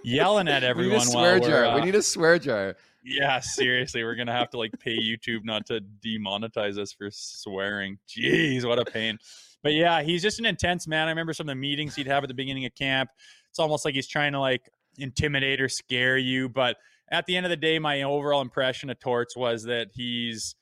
yelling 0.03 0.49
at 0.49 0.65
everyone. 0.65 0.91
we 0.91 0.97
need 0.97 1.03
a 1.03 1.11
swear 1.11 1.41
jar. 1.41 1.65
Uh, 1.65 1.75
we 1.77 1.83
need 1.83 1.95
a 1.95 2.03
swear 2.03 2.39
jar. 2.39 2.77
Yeah, 3.05 3.41
seriously, 3.41 4.03
we're 4.03 4.15
gonna 4.15 4.33
have 4.33 4.51
to 4.51 4.59
like 4.59 4.73
pay 4.81 4.99
YouTube 4.99 5.45
not 5.45 5.67
to 5.67 5.81
demonetize 6.05 6.79
us 6.79 6.93
for 6.93 7.11
swearing. 7.11 7.99
Jeez, 8.09 8.65
what 8.65 8.79
a 8.79 8.85
pain. 8.85 9.19
But 9.63 9.73
yeah, 9.75 10.03
he's 10.03 10.23
just 10.23 10.39
an 10.39 10.47
intense 10.47 10.87
man. 10.87 11.07
I 11.07 11.11
remember 11.11 11.33
some 11.33 11.45
of 11.45 11.53
the 11.53 11.61
meetings 11.61 11.95
he'd 11.97 12.07
have 12.07 12.23
at 12.25 12.29
the 12.29 12.35
beginning 12.35 12.67
of 12.67 12.75
camp. 12.75 13.11
It's 13.51 13.59
almost 13.59 13.85
like 13.85 13.95
he's 13.95 14.07
trying 14.07 14.33
to 14.33 14.41
like 14.41 14.69
intimidate 14.99 15.61
or 15.61 15.69
scare 15.69 16.19
you. 16.19 16.49
But 16.49 16.77
at 17.11 17.27
the 17.27 17.37
end 17.37 17.47
of 17.47 17.51
the 17.51 17.57
day, 17.57 17.79
my 17.79 18.03
overall 18.03 18.41
impression 18.41 18.91
of 18.91 18.99
Torts 18.99 19.37
was 19.37 19.65
that 19.65 19.89
he's 19.93 20.55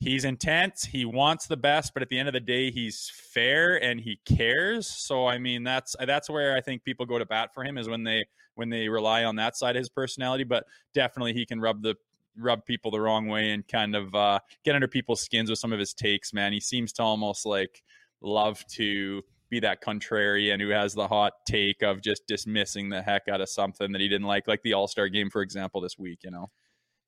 he's 0.00 0.24
intense. 0.24 0.84
He 0.84 1.04
wants 1.04 1.46
the 1.46 1.56
best, 1.56 1.92
but 1.94 2.02
at 2.02 2.08
the 2.08 2.18
end 2.18 2.28
of 2.28 2.32
the 2.32 2.40
day, 2.40 2.70
he's 2.70 3.10
fair 3.14 3.80
and 3.82 4.00
he 4.00 4.18
cares. 4.24 4.88
So 4.88 5.26
I 5.26 5.38
mean, 5.38 5.62
that's 5.62 5.94
that's 6.04 6.28
where 6.28 6.56
I 6.56 6.60
think 6.60 6.84
people 6.84 7.06
go 7.06 7.18
to 7.18 7.26
bat 7.26 7.54
for 7.54 7.64
him 7.64 7.78
is 7.78 7.88
when 7.88 8.04
they 8.04 8.24
when 8.54 8.70
they 8.70 8.88
rely 8.88 9.24
on 9.24 9.36
that 9.36 9.56
side 9.56 9.76
of 9.76 9.80
his 9.80 9.90
personality. 9.90 10.44
But 10.44 10.64
definitely, 10.94 11.34
he 11.34 11.46
can 11.46 11.60
rub 11.60 11.82
the 11.82 11.96
rub 12.36 12.64
people 12.64 12.90
the 12.90 13.00
wrong 13.00 13.28
way 13.28 13.50
and 13.50 13.66
kind 13.68 13.94
of 13.94 14.14
uh, 14.14 14.38
get 14.64 14.74
under 14.74 14.88
people's 14.88 15.20
skins 15.20 15.50
with 15.50 15.58
some 15.58 15.72
of 15.72 15.78
his 15.78 15.92
takes. 15.92 16.32
Man, 16.32 16.52
he 16.52 16.60
seems 16.60 16.92
to 16.94 17.02
almost 17.02 17.44
like 17.44 17.82
love 18.22 18.64
to 18.72 19.22
be 19.50 19.60
that 19.60 19.82
contrarian 19.82 20.60
who 20.60 20.68
has 20.70 20.94
the 20.94 21.08
hot 21.08 21.32
take 21.46 21.82
of 21.82 22.00
just 22.00 22.26
dismissing 22.26 22.88
the 22.88 23.02
heck 23.02 23.28
out 23.28 23.40
of 23.40 23.48
something 23.48 23.92
that 23.92 24.00
he 24.00 24.08
didn't 24.08 24.26
like, 24.26 24.48
like 24.48 24.62
the 24.62 24.72
All 24.72 24.86
Star 24.86 25.08
game, 25.08 25.28
for 25.28 25.42
example, 25.42 25.80
this 25.80 25.98
week, 25.98 26.20
you 26.22 26.30
know? 26.30 26.50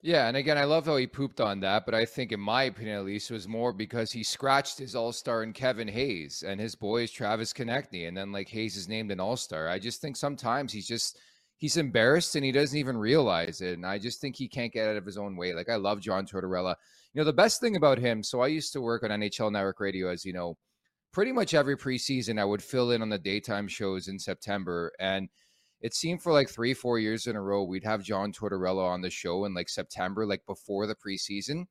Yeah, 0.05 0.27
and 0.27 0.37
again, 0.37 0.59
I 0.59 0.65
love 0.65 0.87
how 0.87 0.97
he 0.97 1.07
pooped 1.07 1.41
on 1.41 1.61
that, 1.61 1.87
but 1.87 1.95
I 1.95 2.05
think, 2.05 2.33
in 2.33 2.41
my 2.41 2.65
opinion 2.65 2.97
at 2.99 3.05
least, 3.05 3.31
was 3.31 3.47
more 3.47 3.73
because 3.73 4.11
he 4.11 4.25
scratched 4.25 4.79
his 4.79 4.97
All 4.97 5.13
Star 5.13 5.45
in 5.45 5.53
Kevin 5.53 5.87
Hayes 5.87 6.43
and 6.45 6.61
his 6.61 6.75
boy 6.75 7.05
is 7.05 7.13
Travis 7.13 7.53
Konecny, 7.53 8.09
and 8.09 8.17
then 8.17 8.33
like 8.33 8.49
Hayes 8.49 8.77
is 8.77 8.89
named 8.89 9.13
an 9.13 9.21
All 9.21 9.37
Star. 9.37 9.69
I 9.69 9.79
just 9.79 10.01
think 10.01 10.17
sometimes 10.17 10.73
he's 10.73 10.89
just 10.89 11.21
he's 11.59 11.77
embarrassed 11.77 12.35
and 12.35 12.45
he 12.45 12.51
doesn't 12.51 12.77
even 12.77 12.97
realize 12.97 13.61
it, 13.61 13.75
and 13.75 13.87
I 13.87 14.01
just 14.01 14.21
think 14.21 14.35
he 14.35 14.49
can't 14.49 14.73
get 14.73 14.89
out 14.89 14.97
of 14.97 15.07
his 15.07 15.19
own 15.19 15.37
way. 15.37 15.55
Like 15.55 15.69
I 15.69 15.77
love 15.77 16.01
John 16.01 16.27
Tortorella. 16.27 16.75
You 17.15 17.21
know, 17.21 17.25
the 17.25 17.33
best 17.33 17.61
thing 17.61 17.77
about 17.77 17.99
him. 17.99 18.25
So 18.25 18.41
I 18.41 18.49
used 18.49 18.73
to 18.73 18.81
work 18.81 19.05
on 19.05 19.11
NHL 19.11 19.53
Network 19.53 19.79
Radio, 19.79 20.09
as 20.09 20.25
you 20.25 20.33
know 20.33 20.57
pretty 21.13 21.33
much 21.33 21.55
every 21.55 21.77
preseason 21.77 22.39
I 22.39 22.45
would 22.45 22.63
fill 22.63 22.91
in 22.91 23.03
on 23.03 23.09
the 23.11 23.19
daytime 23.19 23.69
shows 23.69 24.09
in 24.09 24.19
September. 24.19 24.93
And 24.99 25.29
it 25.81 25.95
seemed 25.95 26.23
for 26.23 26.33
like 26.33 26.49
three, 26.49 26.75
four 26.75 26.99
years 26.99 27.27
in 27.27 27.37
a 27.37 27.43
row, 27.43 27.65
we'd 27.65 27.85
have 27.85 28.03
John 28.03 28.33
Tortorella 28.33 28.85
on 28.85 29.03
the 29.03 29.11
show 29.11 29.45
in 29.45 29.55
like 29.55 29.69
September, 29.69 30.27
like 30.27 30.45
before 30.47 30.87
the 30.87 30.95
preseason. 30.95 31.67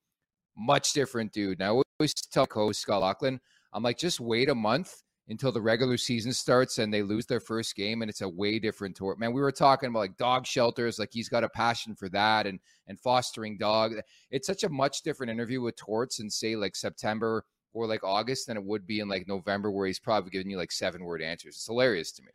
Much 0.55 0.93
different 0.93 1.31
dude. 1.31 1.59
Now 1.59 1.79
I 1.79 1.81
always 1.99 2.13
tell 2.13 2.45
coach 2.45 2.75
Scott 2.75 3.01
Laughlin, 3.01 3.39
I'm 3.73 3.83
like, 3.83 3.97
just 3.97 4.19
wait 4.19 4.49
a 4.49 4.55
month 4.55 5.01
until 5.29 5.51
the 5.51 5.61
regular 5.61 5.95
season 5.95 6.33
starts 6.33 6.77
and 6.77 6.93
they 6.93 7.01
lose 7.01 7.25
their 7.25 7.39
first 7.39 7.75
game 7.75 8.01
and 8.01 8.09
it's 8.09 8.21
a 8.21 8.27
way 8.27 8.59
different 8.59 8.97
tour. 8.97 9.15
Man, 9.17 9.31
we 9.31 9.39
were 9.39 9.51
talking 9.51 9.87
about 9.87 9.99
like 9.99 10.17
dog 10.17 10.45
shelters, 10.45 10.99
like 10.99 11.09
he's 11.11 11.29
got 11.29 11.45
a 11.45 11.49
passion 11.49 11.95
for 11.95 12.09
that 12.09 12.45
and 12.45 12.59
and 12.87 12.99
fostering 12.99 13.57
dog. 13.57 13.93
It's 14.29 14.47
such 14.47 14.65
a 14.65 14.69
much 14.69 15.03
different 15.03 15.31
interview 15.31 15.61
with 15.61 15.77
Torts 15.77 16.19
and 16.19 16.31
say 16.31 16.57
like 16.57 16.75
September 16.75 17.45
or 17.73 17.87
like 17.87 18.03
August 18.03 18.47
than 18.47 18.57
it 18.57 18.63
would 18.63 18.85
be 18.85 18.99
in 18.99 19.07
like 19.07 19.27
November, 19.27 19.71
where 19.71 19.87
he's 19.87 19.99
probably 19.99 20.31
giving 20.31 20.49
you 20.49 20.57
like 20.57 20.71
seven 20.71 21.03
word 21.03 21.21
answers. 21.21 21.55
It's 21.55 21.65
hilarious 21.65 22.11
to 22.13 22.23
me. 22.23 22.31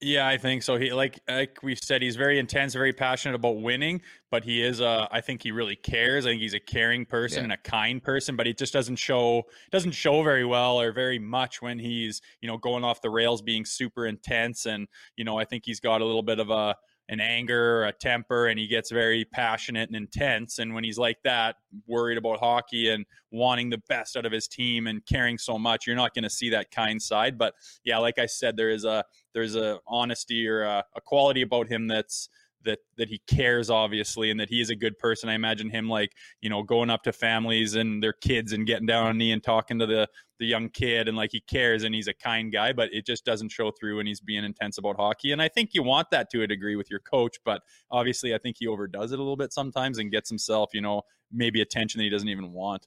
Yeah, 0.00 0.28
I 0.28 0.36
think 0.36 0.62
so. 0.62 0.76
He 0.76 0.92
like 0.92 1.18
like 1.28 1.58
we 1.60 1.74
said, 1.74 2.02
he's 2.02 2.14
very 2.14 2.38
intense, 2.38 2.72
very 2.72 2.92
passionate 2.92 3.34
about 3.34 3.60
winning, 3.60 4.00
but 4.30 4.44
he 4.44 4.62
is 4.62 4.80
uh 4.80 5.08
I 5.10 5.20
think 5.20 5.42
he 5.42 5.50
really 5.50 5.74
cares. 5.74 6.24
I 6.24 6.30
think 6.30 6.40
he's 6.40 6.54
a 6.54 6.60
caring 6.60 7.04
person 7.04 7.38
yeah. 7.38 7.44
and 7.44 7.52
a 7.52 7.56
kind 7.56 8.00
person, 8.00 8.36
but 8.36 8.46
he 8.46 8.54
just 8.54 8.72
doesn't 8.72 8.96
show 8.96 9.42
doesn't 9.72 9.92
show 9.92 10.22
very 10.22 10.44
well 10.44 10.80
or 10.80 10.92
very 10.92 11.18
much 11.18 11.60
when 11.60 11.80
he's, 11.80 12.22
you 12.40 12.46
know, 12.46 12.56
going 12.56 12.84
off 12.84 13.02
the 13.02 13.10
rails 13.10 13.42
being 13.42 13.64
super 13.64 14.06
intense 14.06 14.66
and, 14.66 14.86
you 15.16 15.24
know, 15.24 15.36
I 15.36 15.44
think 15.44 15.64
he's 15.66 15.80
got 15.80 16.00
a 16.00 16.04
little 16.04 16.22
bit 16.22 16.38
of 16.38 16.50
a 16.50 16.76
an 17.08 17.20
anger, 17.20 17.84
a 17.84 17.92
temper, 17.92 18.48
and 18.48 18.58
he 18.58 18.66
gets 18.66 18.90
very 18.90 19.24
passionate 19.24 19.88
and 19.88 19.96
intense. 19.96 20.58
And 20.58 20.74
when 20.74 20.84
he's 20.84 20.98
like 20.98 21.18
that, 21.24 21.56
worried 21.86 22.18
about 22.18 22.40
hockey 22.40 22.90
and 22.90 23.06
wanting 23.30 23.70
the 23.70 23.80
best 23.88 24.16
out 24.16 24.26
of 24.26 24.32
his 24.32 24.46
team 24.46 24.86
and 24.86 25.04
caring 25.06 25.38
so 25.38 25.58
much, 25.58 25.86
you're 25.86 25.96
not 25.96 26.14
going 26.14 26.24
to 26.24 26.30
see 26.30 26.50
that 26.50 26.70
kind 26.70 27.00
side. 27.00 27.38
But 27.38 27.54
yeah, 27.84 27.98
like 27.98 28.18
I 28.18 28.26
said, 28.26 28.56
there 28.56 28.70
is 28.70 28.84
a 28.84 29.04
there's 29.32 29.56
a 29.56 29.78
honesty 29.86 30.46
or 30.46 30.62
a, 30.62 30.84
a 30.96 31.00
quality 31.00 31.42
about 31.42 31.68
him 31.68 31.86
that's 31.86 32.28
that 32.64 32.80
that 32.96 33.08
he 33.08 33.20
cares 33.26 33.70
obviously 33.70 34.30
and 34.30 34.40
that 34.40 34.48
he 34.48 34.60
is 34.60 34.70
a 34.70 34.76
good 34.76 34.98
person. 34.98 35.28
I 35.28 35.34
imagine 35.34 35.70
him 35.70 35.88
like, 35.88 36.12
you 36.40 36.50
know, 36.50 36.62
going 36.62 36.90
up 36.90 37.02
to 37.04 37.12
families 37.12 37.74
and 37.74 38.02
their 38.02 38.12
kids 38.12 38.52
and 38.52 38.66
getting 38.66 38.86
down 38.86 39.06
on 39.06 39.18
knee 39.18 39.32
and 39.32 39.42
talking 39.42 39.78
to 39.78 39.86
the 39.86 40.08
the 40.38 40.46
young 40.46 40.68
kid 40.68 41.08
and 41.08 41.16
like 41.16 41.30
he 41.32 41.40
cares 41.40 41.84
and 41.84 41.94
he's 41.94 42.08
a 42.08 42.14
kind 42.14 42.52
guy, 42.52 42.72
but 42.72 42.92
it 42.92 43.06
just 43.06 43.24
doesn't 43.24 43.50
show 43.50 43.70
through 43.70 43.96
when 43.96 44.06
he's 44.06 44.20
being 44.20 44.44
intense 44.44 44.78
about 44.78 44.96
hockey. 44.96 45.32
And 45.32 45.42
I 45.42 45.48
think 45.48 45.70
you 45.72 45.82
want 45.82 46.10
that 46.10 46.30
to 46.30 46.42
a 46.42 46.46
degree 46.46 46.76
with 46.76 46.90
your 46.90 47.00
coach, 47.00 47.38
but 47.44 47.62
obviously 47.90 48.34
I 48.34 48.38
think 48.38 48.56
he 48.58 48.66
overdoes 48.66 49.12
it 49.12 49.18
a 49.18 49.22
little 49.22 49.36
bit 49.36 49.52
sometimes 49.52 49.98
and 49.98 50.10
gets 50.10 50.28
himself, 50.28 50.70
you 50.72 50.80
know, 50.80 51.02
maybe 51.32 51.60
attention 51.60 51.98
that 51.98 52.04
he 52.04 52.10
doesn't 52.10 52.28
even 52.28 52.52
want. 52.52 52.86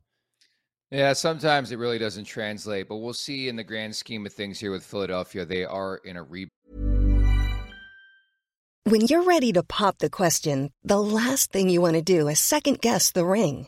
Yeah, 0.89 1.13
sometimes 1.13 1.71
it 1.71 1.77
really 1.77 1.99
doesn't 1.99 2.25
translate, 2.25 2.89
but 2.89 2.97
we'll 2.97 3.13
see 3.13 3.47
in 3.47 3.55
the 3.55 3.63
grand 3.63 3.95
scheme 3.95 4.25
of 4.25 4.33
things 4.33 4.59
here 4.59 4.71
with 4.71 4.83
Philadelphia. 4.83 5.45
They 5.45 5.63
are 5.63 6.01
in 6.03 6.17
a 6.17 6.23
rebuild 6.23 6.51
when 8.83 9.01
you're 9.01 9.23
ready 9.23 9.53
to 9.53 9.61
pop 9.61 9.99
the 9.99 10.09
question, 10.09 10.73
the 10.83 10.99
last 10.99 11.51
thing 11.51 11.69
you 11.69 11.81
want 11.81 11.95
to 11.95 12.01
do 12.01 12.27
is 12.27 12.39
second 12.39 12.81
guess 12.81 13.11
the 13.11 13.23
ring. 13.23 13.67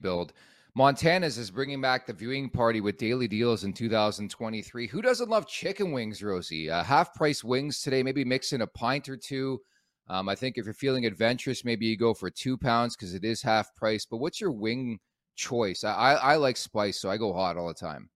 Build. 0.00 0.32
Montana's 0.74 1.38
is 1.38 1.50
bringing 1.50 1.80
back 1.80 2.06
the 2.06 2.12
viewing 2.12 2.48
party 2.48 2.80
with 2.80 2.98
daily 2.98 3.26
deals 3.26 3.64
in 3.64 3.72
2023. 3.72 4.86
Who 4.86 5.02
doesn't 5.02 5.28
love 5.28 5.48
chicken 5.48 5.92
wings, 5.92 6.22
Rosie? 6.22 6.70
Uh, 6.70 6.84
half 6.84 7.14
price 7.14 7.42
wings 7.42 7.82
today, 7.82 8.02
maybe 8.02 8.24
mix 8.24 8.52
in 8.52 8.60
a 8.60 8.66
pint 8.66 9.08
or 9.08 9.16
two. 9.16 9.60
Um, 10.08 10.28
I 10.28 10.34
think 10.34 10.56
if 10.56 10.64
you're 10.64 10.74
feeling 10.74 11.04
adventurous, 11.04 11.64
maybe 11.64 11.86
you 11.86 11.96
go 11.96 12.14
for 12.14 12.30
two 12.30 12.56
pounds 12.56 12.96
because 12.96 13.14
it 13.14 13.24
is 13.24 13.42
half 13.42 13.74
price. 13.74 14.06
But 14.06 14.18
what's 14.18 14.40
your 14.40 14.52
wing 14.52 15.00
choice? 15.36 15.84
I, 15.84 15.92
I, 15.92 16.12
I 16.14 16.36
like 16.36 16.56
spice, 16.56 17.00
so 17.00 17.10
I 17.10 17.16
go 17.16 17.32
hot 17.32 17.56
all 17.56 17.68
the 17.68 17.74
time. 17.74 18.08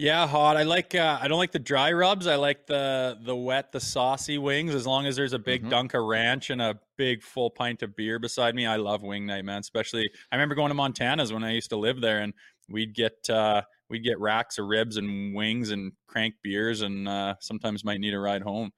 Yeah, 0.00 0.26
hot. 0.26 0.56
I 0.56 0.62
like. 0.62 0.94
Uh, 0.94 1.18
I 1.20 1.28
don't 1.28 1.36
like 1.36 1.52
the 1.52 1.58
dry 1.58 1.92
rubs. 1.92 2.26
I 2.26 2.36
like 2.36 2.66
the 2.66 3.18
the 3.22 3.36
wet, 3.36 3.70
the 3.70 3.80
saucy 3.80 4.38
wings. 4.38 4.74
As 4.74 4.86
long 4.86 5.04
as 5.04 5.14
there's 5.14 5.34
a 5.34 5.38
big 5.38 5.60
mm-hmm. 5.60 5.68
dunk 5.68 5.92
of 5.92 6.04
ranch 6.04 6.48
and 6.48 6.62
a 6.62 6.80
big 6.96 7.22
full 7.22 7.50
pint 7.50 7.82
of 7.82 7.94
beer 7.94 8.18
beside 8.18 8.54
me, 8.54 8.64
I 8.64 8.76
love 8.76 9.02
wing 9.02 9.26
night, 9.26 9.44
man. 9.44 9.60
Especially, 9.60 10.08
I 10.32 10.36
remember 10.36 10.54
going 10.54 10.70
to 10.70 10.74
Montana's 10.74 11.34
when 11.34 11.44
I 11.44 11.52
used 11.52 11.68
to 11.68 11.76
live 11.76 12.00
there, 12.00 12.20
and 12.20 12.32
we'd 12.70 12.94
get 12.94 13.28
uh, 13.28 13.60
we'd 13.90 14.02
get 14.02 14.18
racks 14.18 14.56
of 14.56 14.68
ribs 14.68 14.96
and 14.96 15.34
wings 15.34 15.70
and 15.70 15.92
crank 16.06 16.34
beers, 16.42 16.80
and 16.80 17.06
uh, 17.06 17.34
sometimes 17.40 17.84
might 17.84 18.00
need 18.00 18.14
a 18.14 18.18
ride 18.18 18.40
home. 18.40 18.70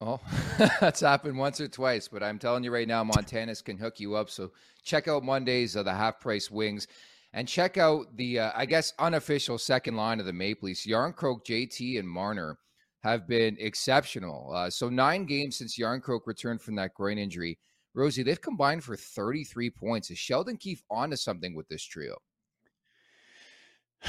Oh, 0.00 0.20
that's 0.80 1.00
happened 1.00 1.36
once 1.38 1.60
or 1.60 1.66
twice, 1.66 2.06
but 2.06 2.22
I'm 2.22 2.38
telling 2.38 2.62
you 2.62 2.72
right 2.72 2.86
now, 2.86 3.02
Montana's 3.02 3.62
can 3.62 3.78
hook 3.78 3.98
you 3.98 4.14
up. 4.14 4.30
So 4.30 4.52
check 4.84 5.08
out 5.08 5.24
Mondays 5.24 5.74
of 5.74 5.86
the 5.86 5.92
half 5.92 6.20
price 6.20 6.52
wings. 6.52 6.86
And 7.36 7.46
check 7.46 7.76
out 7.76 8.16
the, 8.16 8.40
uh, 8.40 8.52
I 8.56 8.64
guess, 8.64 8.94
unofficial 8.98 9.58
second 9.58 9.94
line 9.94 10.20
of 10.20 10.26
the 10.26 10.32
Maple 10.32 10.68
Leafs. 10.68 10.86
Jarnkrok, 10.86 11.44
JT, 11.44 11.98
and 11.98 12.08
Marner 12.08 12.58
have 13.02 13.28
been 13.28 13.58
exceptional. 13.60 14.50
Uh, 14.54 14.70
so 14.70 14.88
nine 14.88 15.26
games 15.26 15.58
since 15.58 15.78
Jarnkrok 15.78 16.20
returned 16.24 16.62
from 16.62 16.76
that 16.76 16.94
groin 16.94 17.18
injury. 17.18 17.58
Rosie, 17.92 18.22
they've 18.22 18.40
combined 18.40 18.82
for 18.82 18.96
33 18.96 19.68
points. 19.68 20.10
Is 20.10 20.18
Sheldon 20.18 20.56
Keefe 20.56 20.82
onto 20.90 21.16
something 21.16 21.54
with 21.54 21.68
this 21.68 21.84
trio? 21.84 22.16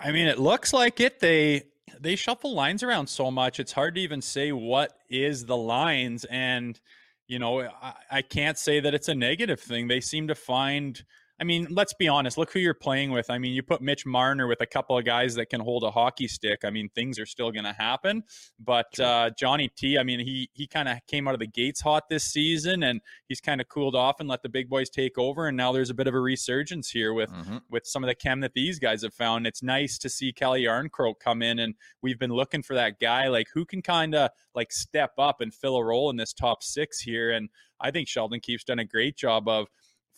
I 0.00 0.12
mean, 0.12 0.28
it 0.28 0.38
looks 0.38 0.72
like 0.72 1.00
it. 1.00 1.18
They 1.18 1.64
they 1.98 2.14
shuffle 2.14 2.54
lines 2.54 2.84
around 2.84 3.08
so 3.08 3.28
much. 3.28 3.58
It's 3.58 3.72
hard 3.72 3.96
to 3.96 4.00
even 4.00 4.22
say 4.22 4.52
what 4.52 4.92
is 5.10 5.46
the 5.46 5.56
lines. 5.56 6.26
And, 6.26 6.78
you 7.26 7.40
know, 7.40 7.62
I, 7.62 7.94
I 8.08 8.22
can't 8.22 8.56
say 8.56 8.78
that 8.78 8.94
it's 8.94 9.08
a 9.08 9.16
negative 9.16 9.58
thing. 9.58 9.88
They 9.88 10.00
seem 10.00 10.28
to 10.28 10.36
find– 10.36 11.02
I 11.40 11.44
mean, 11.44 11.68
let's 11.70 11.94
be 11.94 12.08
honest. 12.08 12.36
Look 12.36 12.52
who 12.52 12.58
you're 12.58 12.74
playing 12.74 13.12
with. 13.12 13.30
I 13.30 13.38
mean, 13.38 13.52
you 13.52 13.62
put 13.62 13.80
Mitch 13.80 14.04
Marner 14.04 14.48
with 14.48 14.60
a 14.60 14.66
couple 14.66 14.98
of 14.98 15.04
guys 15.04 15.36
that 15.36 15.46
can 15.46 15.60
hold 15.60 15.84
a 15.84 15.90
hockey 15.90 16.26
stick. 16.26 16.64
I 16.64 16.70
mean, 16.70 16.88
things 16.88 17.18
are 17.18 17.26
still 17.26 17.52
going 17.52 17.64
to 17.64 17.72
happen. 17.72 18.24
But 18.58 18.98
uh, 18.98 19.30
Johnny 19.38 19.68
T, 19.68 19.98
I 19.98 20.02
mean, 20.02 20.18
he 20.18 20.50
he 20.52 20.66
kind 20.66 20.88
of 20.88 20.98
came 21.06 21.28
out 21.28 21.34
of 21.34 21.40
the 21.40 21.46
gates 21.46 21.80
hot 21.80 22.08
this 22.08 22.24
season, 22.24 22.82
and 22.82 23.00
he's 23.28 23.40
kind 23.40 23.60
of 23.60 23.68
cooled 23.68 23.94
off 23.94 24.18
and 24.18 24.28
let 24.28 24.42
the 24.42 24.48
big 24.48 24.68
boys 24.68 24.90
take 24.90 25.16
over. 25.16 25.46
And 25.46 25.56
now 25.56 25.70
there's 25.70 25.90
a 25.90 25.94
bit 25.94 26.08
of 26.08 26.14
a 26.14 26.20
resurgence 26.20 26.90
here 26.90 27.12
with 27.12 27.30
mm-hmm. 27.30 27.58
with 27.70 27.86
some 27.86 28.02
of 28.02 28.08
the 28.08 28.16
chem 28.16 28.40
that 28.40 28.54
these 28.54 28.80
guys 28.80 29.02
have 29.02 29.14
found. 29.14 29.46
It's 29.46 29.62
nice 29.62 29.96
to 29.98 30.08
see 30.08 30.32
Calle 30.32 30.58
Jarnkrok 30.58 31.20
come 31.20 31.42
in, 31.42 31.60
and 31.60 31.74
we've 32.02 32.18
been 32.18 32.32
looking 32.32 32.62
for 32.62 32.74
that 32.74 32.98
guy 32.98 33.28
like 33.28 33.46
who 33.54 33.64
can 33.64 33.80
kind 33.80 34.16
of 34.16 34.30
like 34.56 34.72
step 34.72 35.12
up 35.18 35.40
and 35.40 35.54
fill 35.54 35.76
a 35.76 35.84
role 35.84 36.10
in 36.10 36.16
this 36.16 36.32
top 36.32 36.64
six 36.64 37.00
here. 37.00 37.30
And 37.30 37.48
I 37.80 37.92
think 37.92 38.08
Sheldon 38.08 38.40
Keefe's 38.40 38.64
done 38.64 38.80
a 38.80 38.84
great 38.84 39.16
job 39.16 39.46
of 39.48 39.68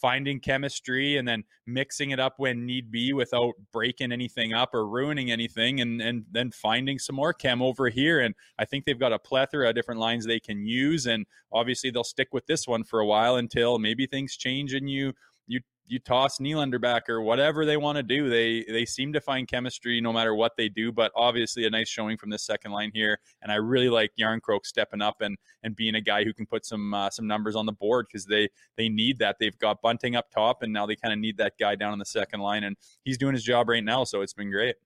finding 0.00 0.40
chemistry 0.40 1.16
and 1.16 1.26
then 1.26 1.44
mixing 1.66 2.10
it 2.10 2.20
up 2.20 2.34
when 2.38 2.66
need 2.66 2.90
be 2.90 3.12
without 3.12 3.52
breaking 3.72 4.12
anything 4.12 4.52
up 4.52 4.74
or 4.74 4.88
ruining 4.88 5.30
anything 5.30 5.80
and 5.80 6.00
and 6.00 6.24
then 6.30 6.50
finding 6.50 6.98
some 6.98 7.16
more 7.16 7.32
chem 7.32 7.62
over 7.62 7.88
here. 7.88 8.20
And 8.20 8.34
I 8.58 8.64
think 8.64 8.84
they've 8.84 8.98
got 8.98 9.12
a 9.12 9.18
plethora 9.18 9.68
of 9.68 9.74
different 9.74 10.00
lines 10.00 10.26
they 10.26 10.40
can 10.40 10.64
use. 10.64 11.06
And 11.06 11.26
obviously 11.52 11.90
they'll 11.90 12.04
stick 12.04 12.28
with 12.32 12.46
this 12.46 12.66
one 12.66 12.84
for 12.84 13.00
a 13.00 13.06
while 13.06 13.36
until 13.36 13.78
maybe 13.78 14.06
things 14.06 14.36
change 14.36 14.74
and 14.74 14.90
you 14.90 15.12
you 15.90 15.98
toss 15.98 16.38
Nylander 16.38 16.80
back 16.80 17.08
or 17.08 17.20
whatever 17.20 17.66
they 17.66 17.76
want 17.76 17.96
to 17.96 18.04
do. 18.04 18.30
They 18.30 18.64
they 18.68 18.84
seem 18.84 19.12
to 19.12 19.20
find 19.20 19.48
chemistry 19.48 20.00
no 20.00 20.12
matter 20.12 20.36
what 20.36 20.52
they 20.56 20.68
do. 20.68 20.92
But 20.92 21.10
obviously, 21.16 21.66
a 21.66 21.70
nice 21.70 21.88
showing 21.88 22.16
from 22.16 22.30
this 22.30 22.44
second 22.44 22.70
line 22.70 22.92
here, 22.94 23.18
and 23.42 23.50
I 23.50 23.56
really 23.56 23.88
like 23.88 24.12
Jarnkrok 24.18 24.64
stepping 24.64 25.02
up 25.02 25.20
and 25.20 25.36
and 25.64 25.74
being 25.74 25.96
a 25.96 26.00
guy 26.00 26.22
who 26.22 26.32
can 26.32 26.46
put 26.46 26.64
some 26.64 26.94
uh, 26.94 27.10
some 27.10 27.26
numbers 27.26 27.56
on 27.56 27.66
the 27.66 27.72
board 27.72 28.06
because 28.08 28.24
they 28.24 28.48
they 28.76 28.88
need 28.88 29.18
that. 29.18 29.36
They've 29.40 29.58
got 29.58 29.82
Bunting 29.82 30.14
up 30.14 30.30
top, 30.30 30.62
and 30.62 30.72
now 30.72 30.86
they 30.86 30.94
kind 30.94 31.12
of 31.12 31.18
need 31.18 31.38
that 31.38 31.54
guy 31.58 31.74
down 31.74 31.92
on 31.92 31.98
the 31.98 32.04
second 32.04 32.40
line, 32.40 32.62
and 32.62 32.76
he's 33.04 33.18
doing 33.18 33.34
his 33.34 33.42
job 33.42 33.68
right 33.68 33.82
now. 33.82 34.04
So 34.04 34.20
it's 34.20 34.34
been 34.34 34.50
great. 34.50 34.76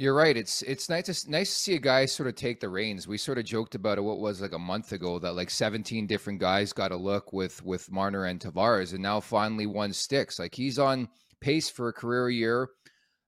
You're 0.00 0.14
right. 0.14 0.34
It's 0.34 0.62
it's 0.62 0.88
nice 0.88 1.22
to 1.22 1.30
nice 1.30 1.50
to 1.50 1.56
see 1.56 1.74
a 1.74 1.78
guy 1.78 2.06
sort 2.06 2.26
of 2.26 2.34
take 2.34 2.58
the 2.58 2.70
reins. 2.70 3.06
We 3.06 3.18
sort 3.18 3.36
of 3.36 3.44
joked 3.44 3.74
about 3.74 3.98
it. 3.98 4.00
What 4.00 4.18
was 4.18 4.40
like 4.40 4.54
a 4.54 4.58
month 4.58 4.92
ago 4.92 5.18
that 5.18 5.34
like 5.34 5.50
17 5.50 6.06
different 6.06 6.40
guys 6.40 6.72
got 6.72 6.90
a 6.90 6.96
look 6.96 7.34
with 7.34 7.62
with 7.66 7.92
Marner 7.92 8.24
and 8.24 8.40
Tavares, 8.40 8.94
and 8.94 9.02
now 9.02 9.20
finally 9.20 9.66
one 9.66 9.92
sticks. 9.92 10.38
Like 10.38 10.54
he's 10.54 10.78
on 10.78 11.06
pace 11.42 11.68
for 11.68 11.88
a 11.88 11.92
career 11.92 12.30
year. 12.30 12.70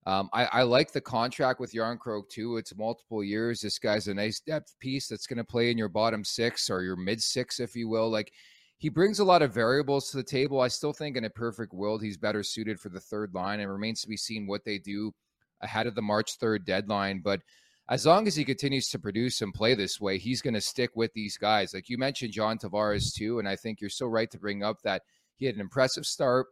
Um, 0.07 0.31
I, 0.33 0.47
I 0.47 0.63
like 0.63 0.93
the 0.93 1.01
contract 1.03 1.61
with 1.61 1.75
Jarnkrok 1.75 2.31
too. 2.31 2.57
It's 2.57 2.75
multiple 2.75 3.23
years. 3.23 3.61
This 3.61 3.79
guy's 3.79 4.09
a 4.09 4.15
nice 4.15 4.41
depth 4.41 4.75
piece 4.81 5.09
that's 5.09 5.27
going 5.27 5.37
to 5.37 5.45
play 5.45 5.71
in 5.71 5.77
your 5.77 5.91
bottom 5.91 6.25
six 6.25 6.71
or 6.71 6.81
your 6.81 6.97
mid 6.97 7.23
six, 7.23 7.61
if 7.61 7.77
you 7.77 7.91
will. 7.91 8.09
Like 8.09 8.33
he 8.79 8.89
brings 8.89 9.19
a 9.19 9.25
lot 9.25 9.43
of 9.43 9.53
variables 9.53 10.11
to 10.11 10.17
the 10.17 10.23
table. 10.23 10.63
I 10.63 10.69
still 10.69 10.95
think 10.95 11.19
in 11.19 11.27
a 11.27 11.31
perfect 11.31 11.75
world 11.75 12.03
he's 12.03 12.17
better 12.17 12.43
suited 12.43 12.81
for 12.81 12.89
the 12.89 12.99
third 12.99 13.35
line, 13.35 13.61
and 13.61 13.71
remains 13.71 14.01
to 14.01 14.09
be 14.09 14.17
seen 14.17 14.47
what 14.47 14.65
they 14.65 14.79
do 14.79 15.13
ahead 15.62 15.87
of 15.87 15.94
the 15.94 16.03
March 16.03 16.38
3rd 16.38 16.64
deadline. 16.64 17.20
But 17.22 17.40
as 17.88 18.07
long 18.07 18.27
as 18.27 18.37
he 18.37 18.44
continues 18.44 18.88
to 18.88 18.98
produce 18.98 19.42
and 19.42 19.53
play 19.53 19.75
this 19.75 20.01
way, 20.01 20.18
he's 20.18 20.42
going 20.42 20.55
to 20.55 20.61
stick 20.61 20.90
with 20.94 21.12
these 21.14 21.37
guys. 21.37 21.75
Like 21.75 21.88
you 21.88 21.98
mentioned, 21.98 22.33
John 22.33 22.59
Tavares, 22.59 23.14
too. 23.14 23.38
And 23.38 23.48
I 23.48 23.57
think 23.57 23.81
you're 23.81 23.90
so 23.90 24.07
right 24.07 24.31
to 24.31 24.38
bring 24.38 24.62
up 24.62 24.83
that 24.83 25.03
he 25.37 25.46
had 25.46 25.55
an 25.55 25.61
impressive 25.61 26.07
start, 26.07 26.46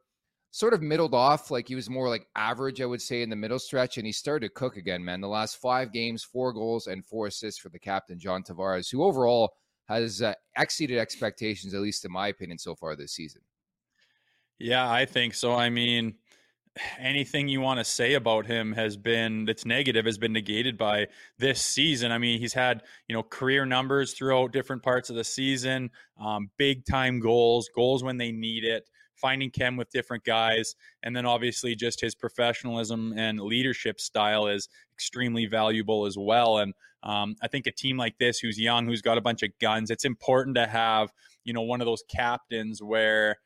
sort 0.51 0.75
of 0.75 0.83
middled 0.83 1.15
off. 1.15 1.51
Like 1.51 1.69
he 1.69 1.75
was 1.75 1.89
more 1.89 2.09
like 2.09 2.27
average, 2.35 2.81
I 2.81 2.87
would 2.87 3.01
say, 3.01 3.23
in 3.23 3.31
the 3.31 3.37
middle 3.37 3.59
stretch. 3.59 3.97
And 3.97 4.07
he 4.07 4.13
started 4.13 4.49
to 4.49 4.55
cook 4.55 4.77
again, 4.77 5.05
man. 5.05 5.21
The 5.21 5.29
last 5.29 5.57
five 5.61 5.93
games, 5.93 6.25
four 6.25 6.53
goals 6.53 6.89
and 6.89 7.05
four 7.05 7.29
assists 7.29 7.61
for 7.61 7.69
the 7.69 7.79
captain, 7.79 8.19
John 8.19 8.43
Tavares, 8.43 8.91
who 8.91 9.05
overall 9.05 9.53
has 9.89 10.23
uh, 10.23 10.35
exceeded 10.57 10.99
expectations, 10.99 11.75
at 11.75 11.81
least 11.81 12.05
in 12.05 12.13
my 12.13 12.29
opinion, 12.29 12.59
so 12.59 12.75
far 12.75 12.97
this 12.97 13.13
season. 13.13 13.43
Yeah, 14.59 14.91
I 14.91 15.07
think 15.07 15.35
so. 15.35 15.55
I 15.55 15.71
mean, 15.71 16.17
anything 16.99 17.49
you 17.49 17.61
want 17.61 17.79
to 17.79 17.85
say 17.85 18.15
about 18.15 18.47
him 18.47 18.73
has 18.73 18.97
been 18.97 19.45
that's 19.45 19.67
negative 19.67 20.07
has 20.07 20.19
been 20.19 20.33
negated 20.33 20.79
by 20.79 21.07
this 21.39 21.61
season. 21.61 22.13
I 22.13 22.19
mean, 22.19 22.39
he's 22.39 22.53
had 22.53 22.83
you 23.09 23.15
know 23.15 23.23
career 23.23 23.67
numbers 23.67 24.15
throughout 24.15 24.53
different 24.53 24.83
parts 24.83 25.11
of 25.11 25.17
the 25.17 25.25
season, 25.25 25.91
um, 26.21 26.51
big 26.57 26.85
time 26.85 27.21
goals, 27.21 27.69
goals 27.75 28.05
when 28.05 28.19
they 28.19 28.31
need 28.31 28.65
it, 28.65 28.89
finding 29.17 29.51
chem 29.51 29.77
with 29.77 29.91
different 29.91 30.25
guys, 30.25 30.77
and 31.03 31.15
then 31.15 31.27
obviously 31.27 31.75
just 31.75 32.01
his 32.01 32.15
professionalism 32.15 33.13
and 33.17 33.41
leadership 33.41 34.01
style 34.01 34.47
is 34.47 34.69
extremely 34.95 35.47
valuable 35.47 36.07
as 36.07 36.17
well. 36.17 36.59
And 36.59 36.75
um, 37.03 37.35
I 37.43 37.49
think 37.49 37.67
a 37.67 37.73
team 37.73 37.97
like 37.97 38.19
this, 38.19 38.39
who's 38.39 38.59
young, 38.59 38.87
who's 38.87 39.03
got 39.03 39.19
a 39.19 39.23
bunch 39.23 39.43
of 39.43 39.51
guns, 39.61 39.91
it's 39.91 40.05
important 40.05 40.57
to 40.57 40.67
have 40.67 41.13
you 41.45 41.53
know 41.53 41.63
one 41.63 41.81
of 41.81 41.87
those 41.87 42.05
captains 42.09 42.81
where 42.81 43.39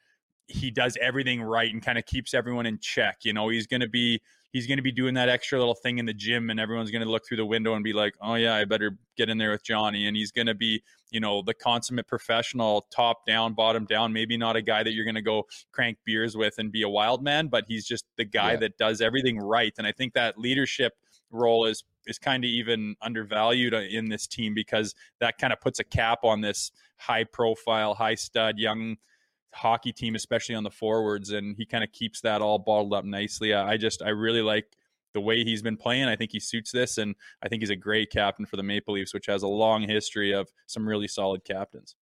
he 0.46 0.70
does 0.70 0.98
everything 1.00 1.42
right 1.42 1.72
and 1.72 1.82
kind 1.82 1.98
of 1.98 2.06
keeps 2.06 2.34
everyone 2.34 2.66
in 2.66 2.78
check. 2.78 3.18
You 3.22 3.32
know, 3.32 3.48
he's 3.48 3.66
going 3.66 3.80
to 3.80 3.88
be 3.88 4.20
he's 4.52 4.66
going 4.66 4.78
to 4.78 4.82
be 4.82 4.92
doing 4.92 5.14
that 5.14 5.28
extra 5.28 5.58
little 5.58 5.74
thing 5.74 5.98
in 5.98 6.06
the 6.06 6.14
gym 6.14 6.48
and 6.48 6.60
everyone's 6.60 6.90
going 6.90 7.02
to 7.02 7.10
look 7.10 7.26
through 7.26 7.38
the 7.38 7.46
window 7.46 7.74
and 7.74 7.82
be 7.82 7.92
like, 7.92 8.14
"Oh 8.20 8.34
yeah, 8.34 8.54
I 8.54 8.64
better 8.64 8.96
get 9.16 9.28
in 9.28 9.38
there 9.38 9.50
with 9.50 9.64
Johnny." 9.64 10.06
And 10.06 10.16
he's 10.16 10.30
going 10.30 10.46
to 10.46 10.54
be, 10.54 10.82
you 11.10 11.20
know, 11.20 11.42
the 11.42 11.54
consummate 11.54 12.06
professional, 12.06 12.86
top 12.94 13.26
down, 13.26 13.54
bottom 13.54 13.84
down, 13.84 14.12
maybe 14.12 14.36
not 14.36 14.56
a 14.56 14.62
guy 14.62 14.82
that 14.82 14.92
you're 14.92 15.04
going 15.04 15.14
to 15.14 15.22
go 15.22 15.44
crank 15.72 15.98
beers 16.04 16.36
with 16.36 16.54
and 16.58 16.70
be 16.70 16.82
a 16.82 16.88
wild 16.88 17.22
man, 17.22 17.48
but 17.48 17.64
he's 17.66 17.86
just 17.86 18.04
the 18.16 18.24
guy 18.24 18.52
yeah. 18.52 18.58
that 18.58 18.78
does 18.78 19.00
everything 19.00 19.38
right. 19.38 19.72
And 19.78 19.86
I 19.86 19.92
think 19.92 20.14
that 20.14 20.38
leadership 20.38 20.92
role 21.30 21.66
is 21.66 21.84
is 22.06 22.18
kind 22.18 22.44
of 22.44 22.48
even 22.48 22.96
undervalued 23.02 23.74
uh, 23.74 23.78
in 23.78 24.08
this 24.08 24.26
team 24.26 24.54
because 24.54 24.94
that 25.20 25.38
kind 25.38 25.52
of 25.52 25.60
puts 25.60 25.78
a 25.78 25.84
cap 25.84 26.18
on 26.22 26.42
this 26.42 26.70
high 26.98 27.24
profile, 27.24 27.94
high 27.94 28.14
stud 28.14 28.58
young 28.58 28.96
hockey 29.54 29.92
team, 29.92 30.14
especially 30.14 30.54
on 30.54 30.64
the 30.64 30.70
forwards, 30.70 31.30
and 31.30 31.56
he 31.56 31.64
kind 31.64 31.84
of 31.84 31.92
keeps 31.92 32.20
that 32.22 32.42
all 32.42 32.58
bottled 32.58 32.92
up 32.92 33.04
nicely. 33.04 33.54
I 33.54 33.76
just 33.76 34.02
I 34.02 34.10
really 34.10 34.42
like 34.42 34.66
the 35.14 35.20
way 35.20 35.44
he's 35.44 35.62
been 35.62 35.76
playing. 35.76 36.04
I 36.08 36.16
think 36.16 36.32
he 36.32 36.40
suits 36.40 36.72
this, 36.72 36.98
and 36.98 37.14
I 37.42 37.48
think 37.48 37.62
he's 37.62 37.70
a 37.70 37.76
great 37.76 38.10
captain 38.10 38.46
for 38.46 38.56
the 38.56 38.62
Maple 38.62 38.94
Leafs, 38.94 39.14
which 39.14 39.26
has 39.26 39.42
a 39.42 39.48
long 39.48 39.82
history 39.88 40.32
of 40.32 40.48
some 40.66 40.86
really 40.86 41.08
solid 41.08 41.44
captains. 41.44 41.94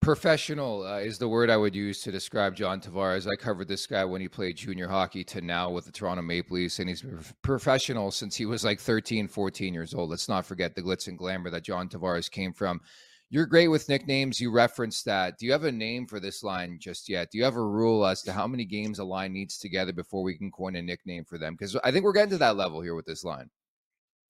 Professional 0.00 0.86
uh, 0.86 0.98
is 0.98 1.18
the 1.18 1.28
word 1.28 1.50
I 1.50 1.56
would 1.56 1.74
use 1.74 2.02
to 2.02 2.12
describe 2.12 2.54
John 2.54 2.80
Tavares. 2.80 3.30
I 3.30 3.34
covered 3.34 3.66
this 3.66 3.84
guy 3.86 4.04
when 4.04 4.20
he 4.20 4.28
played 4.28 4.56
junior 4.56 4.86
hockey 4.86 5.24
to 5.24 5.40
now 5.40 5.70
with 5.70 5.86
the 5.86 5.92
Toronto 5.92 6.22
Maple 6.22 6.56
Leafs, 6.56 6.78
and 6.78 6.88
he's 6.88 7.04
professional 7.42 8.12
since 8.12 8.36
he 8.36 8.46
was 8.46 8.64
like 8.64 8.78
13, 8.78 9.26
14 9.26 9.74
years 9.74 9.94
old. 9.94 10.10
Let's 10.10 10.28
not 10.28 10.46
forget 10.46 10.74
the 10.76 10.82
glitz 10.82 11.08
and 11.08 11.18
glamour 11.18 11.50
that 11.50 11.64
John 11.64 11.88
Tavares 11.88 12.30
came 12.30 12.52
from. 12.52 12.80
You're 13.30 13.46
great 13.46 13.68
with 13.68 13.90
nicknames. 13.90 14.40
You 14.40 14.50
referenced 14.50 15.04
that. 15.04 15.38
Do 15.38 15.44
you 15.44 15.52
have 15.52 15.64
a 15.64 15.72
name 15.72 16.06
for 16.06 16.18
this 16.18 16.42
line 16.42 16.78
just 16.80 17.10
yet? 17.10 17.30
Do 17.30 17.36
you 17.36 17.44
have 17.44 17.56
a 17.56 17.64
rule 17.64 18.06
as 18.06 18.22
to 18.22 18.32
how 18.32 18.46
many 18.46 18.64
games 18.64 18.98
a 18.98 19.04
line 19.04 19.34
needs 19.34 19.58
together 19.58 19.92
before 19.92 20.22
we 20.22 20.36
can 20.36 20.50
coin 20.50 20.76
a 20.76 20.82
nickname 20.82 21.24
for 21.24 21.36
them? 21.36 21.54
Because 21.54 21.76
I 21.84 21.90
think 21.90 22.04
we're 22.04 22.14
getting 22.14 22.30
to 22.30 22.38
that 22.38 22.56
level 22.56 22.80
here 22.80 22.94
with 22.94 23.04
this 23.04 23.24
line. 23.24 23.50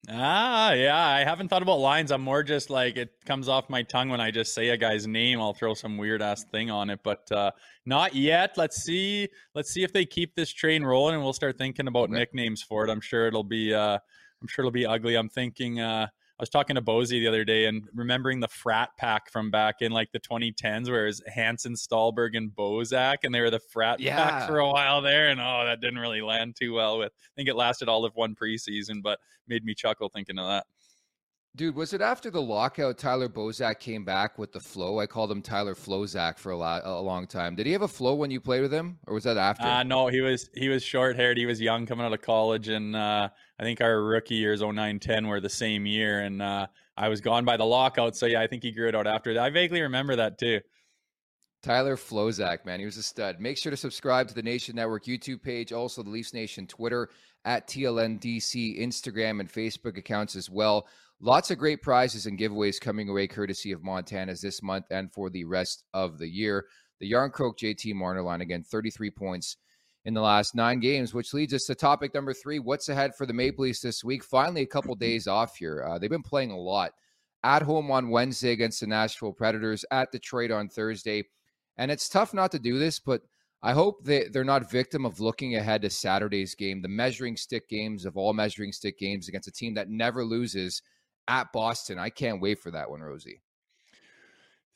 Ah, 0.09 0.73
yeah. 0.73 1.07
I 1.07 1.23
haven't 1.23 1.49
thought 1.49 1.63
about 1.63 1.79
lines. 1.79 2.11
I'm 2.11 2.23
more 2.23 2.43
just 2.43 2.71
like 2.71 2.97
it 2.97 3.11
comes 3.25 3.49
off 3.49 3.71
my 3.71 3.83
tongue 3.83 4.09
when 4.09 4.21
I 4.21 4.33
just 4.33 4.53
say 4.53 4.71
a 4.71 4.77
guy's 4.77 5.07
name. 5.07 5.41
I'll 5.41 5.55
throw 5.55 5.75
some 5.75 5.97
weird 5.97 6.21
ass 6.21 6.45
thing 6.45 6.71
on 6.71 6.91
it, 6.91 7.01
but 7.05 7.31
uh, 7.31 7.53
not 7.87 8.17
yet. 8.17 8.57
Let's 8.57 8.83
see. 8.83 9.29
Let's 9.55 9.71
see 9.71 9.85
if 9.85 9.93
they 9.93 10.07
keep 10.07 10.35
this 10.35 10.53
train 10.53 10.83
rolling, 10.83 11.15
and 11.15 11.23
we'll 11.23 11.33
start 11.33 11.57
thinking 11.57 11.87
about 11.87 12.11
okay. 12.11 12.15
nicknames 12.15 12.63
for 12.63 12.85
it. 12.85 12.91
I'm 12.91 13.01
sure 13.01 13.29
it'll 13.29 13.45
be. 13.45 13.75
Uh, 13.75 13.99
I'm 14.41 14.49
sure 14.49 14.65
it'll 14.65 14.73
be 14.73 14.87
ugly. 14.87 15.17
I'm 15.17 15.29
thinking. 15.29 15.81
Uh, 15.81 16.09
I 16.39 16.43
was 16.43 16.51
talking 16.51 16.77
to 16.77 16.83
Bozy 16.83 17.21
the 17.21 17.27
other 17.27 17.45
day 17.45 17.65
and 17.65 17.89
remembering 17.93 18.39
the 18.39 18.47
frat 18.47 18.91
pack 18.97 19.29
from 19.29 19.51
back 19.51 19.77
in 19.81 19.91
like 19.91 20.13
the 20.13 20.21
2010s, 20.21 20.89
where 20.89 21.05
it 21.05 21.09
was 21.09 21.23
Hanson, 21.27 21.75
Stalberg, 21.75 22.37
and 22.37 22.53
Bozak, 22.55 23.19
and 23.25 23.35
they 23.35 23.41
were 23.41 23.51
the 23.51 23.59
frat 23.59 23.99
yeah. 23.99 24.17
pack 24.17 24.49
for 24.49 24.61
a 24.61 24.69
while 24.69 25.03
there. 25.03 25.31
And 25.31 25.41
oh, 25.41 25.65
that 25.67 25.81
didn't 25.81 25.99
really 25.99 26.23
land 26.23 26.55
too 26.55 26.75
well. 26.75 26.99
With 26.99 27.11
I 27.11 27.35
think 27.35 27.49
it 27.49 27.57
lasted 27.57 27.89
all 27.89 28.05
of 28.05 28.15
one 28.15 28.37
preseason, 28.37 29.03
but 29.03 29.19
made 29.49 29.65
me 29.65 29.75
chuckle 29.75 30.11
thinking 30.15 30.39
of 30.39 30.47
that. 30.47 30.67
Dude, 31.59 31.75
was 31.75 31.93
it 31.93 32.01
after 32.01 32.31
the 32.31 32.41
lockout 32.41 32.99
Tyler 32.99 33.29
Bozak 33.29 33.81
came 33.81 34.05
back 34.05 34.39
with 34.39 34.53
the 34.53 34.61
flow? 34.61 35.01
I 35.01 35.07
called 35.09 35.29
him 35.29 35.43
Tyler 35.43 35.75
Flozak 35.75 36.39
for 36.39 36.53
a, 36.53 36.57
lot, 36.57 36.83
a 36.85 37.01
long 37.01 37.27
time. 37.27 37.57
Did 37.57 37.67
he 37.67 37.73
have 37.73 37.83
a 37.83 37.89
flow 37.89 38.15
when 38.15 38.31
you 38.31 38.41
played 38.41 38.63
with 38.63 38.73
him, 38.73 39.01
or 39.09 39.15
was 39.15 39.25
that 39.25 39.37
after? 39.37 39.65
Uh, 39.65 39.83
no, 39.83 40.07
he 40.07 40.21
was 40.21 40.49
he 40.55 40.69
was 40.69 40.85
short 40.85 41.17
haired. 41.17 41.37
He 41.37 41.47
was 41.47 41.61
young 41.61 41.85
coming 41.85 42.07
out 42.07 42.13
of 42.13 42.23
college, 42.23 42.69
and 42.69 42.95
uh, 42.95 43.29
I 43.59 43.63
think 43.65 43.81
our 43.81 44.01
rookie 44.01 44.37
years 44.37 44.63
09-10 44.63 45.27
were 45.27 45.41
the 45.41 45.49
same 45.49 45.85
year, 45.85 46.21
and 46.21 46.41
uh, 46.41 46.69
I 46.97 47.09
was 47.09 47.21
gone 47.21 47.45
by 47.45 47.57
the 47.57 47.67
lockout. 47.67 48.15
So 48.15 48.27
yeah, 48.27 48.41
I 48.41 48.47
think 48.47 48.63
he 48.63 48.71
grew 48.71 48.87
it 48.87 48.95
out 48.95 49.09
after 49.09 49.35
that. 49.35 49.43
I 49.43 49.51
vaguely 49.51 49.83
remember 49.83 50.15
that 50.15 50.39
too. 50.39 50.61
Tyler 51.65 51.97
Flozak, 51.97 52.67
man, 52.67 52.79
he 52.79 52.87
was 52.87 52.99
a 52.99 53.03
stud. 53.03 53.41
Make 53.41 53.59
sure 53.59 53.71
to 53.71 53.77
subscribe 53.77 54.29
to 54.29 54.35
the 54.35 54.45
Nation 54.45 54.77
Network 54.77 55.07
YouTube 55.07 55.43
page, 55.43 55.73
also 55.73 56.05
the 56.05 56.11
Leafs 56.11 56.33
Nation 56.33 56.69
Twitter 56.69 57.11
at 57.45 57.67
TLNDC, 57.67 58.81
Instagram, 58.81 59.41
and 59.41 59.53
Facebook 59.53 59.99
accounts 59.99 60.37
as 60.37 60.49
well. 60.49 60.87
Lots 61.21 61.51
of 61.51 61.59
great 61.59 61.83
prizes 61.83 62.27
and 62.27 62.39
giveaways 62.39 62.81
coming 62.81 63.09
away 63.09 63.27
courtesy 63.27 63.73
of 63.73 63.83
Montana's 63.83 64.41
this 64.41 64.63
month 64.63 64.87
and 64.91 65.13
for 65.13 65.31
the 65.31 65.45
rest 65.45 65.83
of 65.93 66.17
the 66.17 66.29
year. 66.29 66.67
The 67.01 67.11
Järnkrok 67.11 67.59
JT 67.59 67.93
Marner 67.95 68.23
line 68.23 68.41
again, 68.41 68.63
33 68.63 69.11
points 69.11 69.57
in 70.05 70.15
the 70.15 70.21
last 70.21 70.55
nine 70.55 70.79
games, 70.79 71.13
which 71.13 71.35
leads 71.35 71.53
us 71.53 71.65
to 71.65 71.75
topic 71.75 72.15
number 72.15 72.33
three. 72.33 72.61
What's 72.61 72.89
ahead 72.89 73.17
for 73.17 73.27
the 73.27 73.33
Maple 73.33 73.65
Leafs 73.65 73.81
this 73.81 74.05
week? 74.05 74.23
Finally, 74.23 74.63
a 74.63 74.67
couple 74.67 74.95
days 74.97 75.27
off 75.27 75.57
here. 75.57 75.85
Uh, 75.85 75.99
they've 75.99 76.09
been 76.09 76.23
playing 76.23 76.53
a 76.53 76.57
lot. 76.57 76.93
At 77.43 77.63
home 77.63 77.91
on 77.91 78.11
Wednesday 78.11 78.53
against 78.53 78.81
the 78.81 78.87
Nashville 78.87 79.33
Predators, 79.33 79.85
at 79.91 80.13
Detroit 80.13 80.53
on 80.53 80.69
Thursday. 80.69 81.25
And 81.79 81.91
it's 81.91 82.09
tough 82.09 82.33
not 82.33 82.53
to 82.53 82.61
do 82.61 82.79
this, 82.79 83.01
but 83.01 83.23
I 83.61 83.73
hope 83.73 84.05
they, 84.05 84.29
they're 84.29 84.45
not 84.45 84.71
victim 84.71 85.05
of 85.05 85.19
looking 85.19 85.57
ahead 85.57 85.83
to 85.83 85.91
Saturday's 85.91 86.55
game, 86.55 86.81
the 86.81 86.89
measuring 86.89 87.37
stick 87.37 87.69
games 87.69 88.05
of 88.05 88.17
all 88.17 88.33
measuring 88.33 88.73
stick 88.73 88.99
games 88.99 89.27
against 89.27 89.49
a 89.49 89.53
team 89.53 89.75
that 89.75 89.89
never 89.89 90.25
loses 90.25 90.81
at 91.29 91.53
Boston. 91.53 91.99
I 91.99 92.11
can't 92.11 92.41
wait 92.41 92.61
for 92.61 92.71
that 92.71 92.91
one, 92.91 93.01
Rosie. 93.01 93.41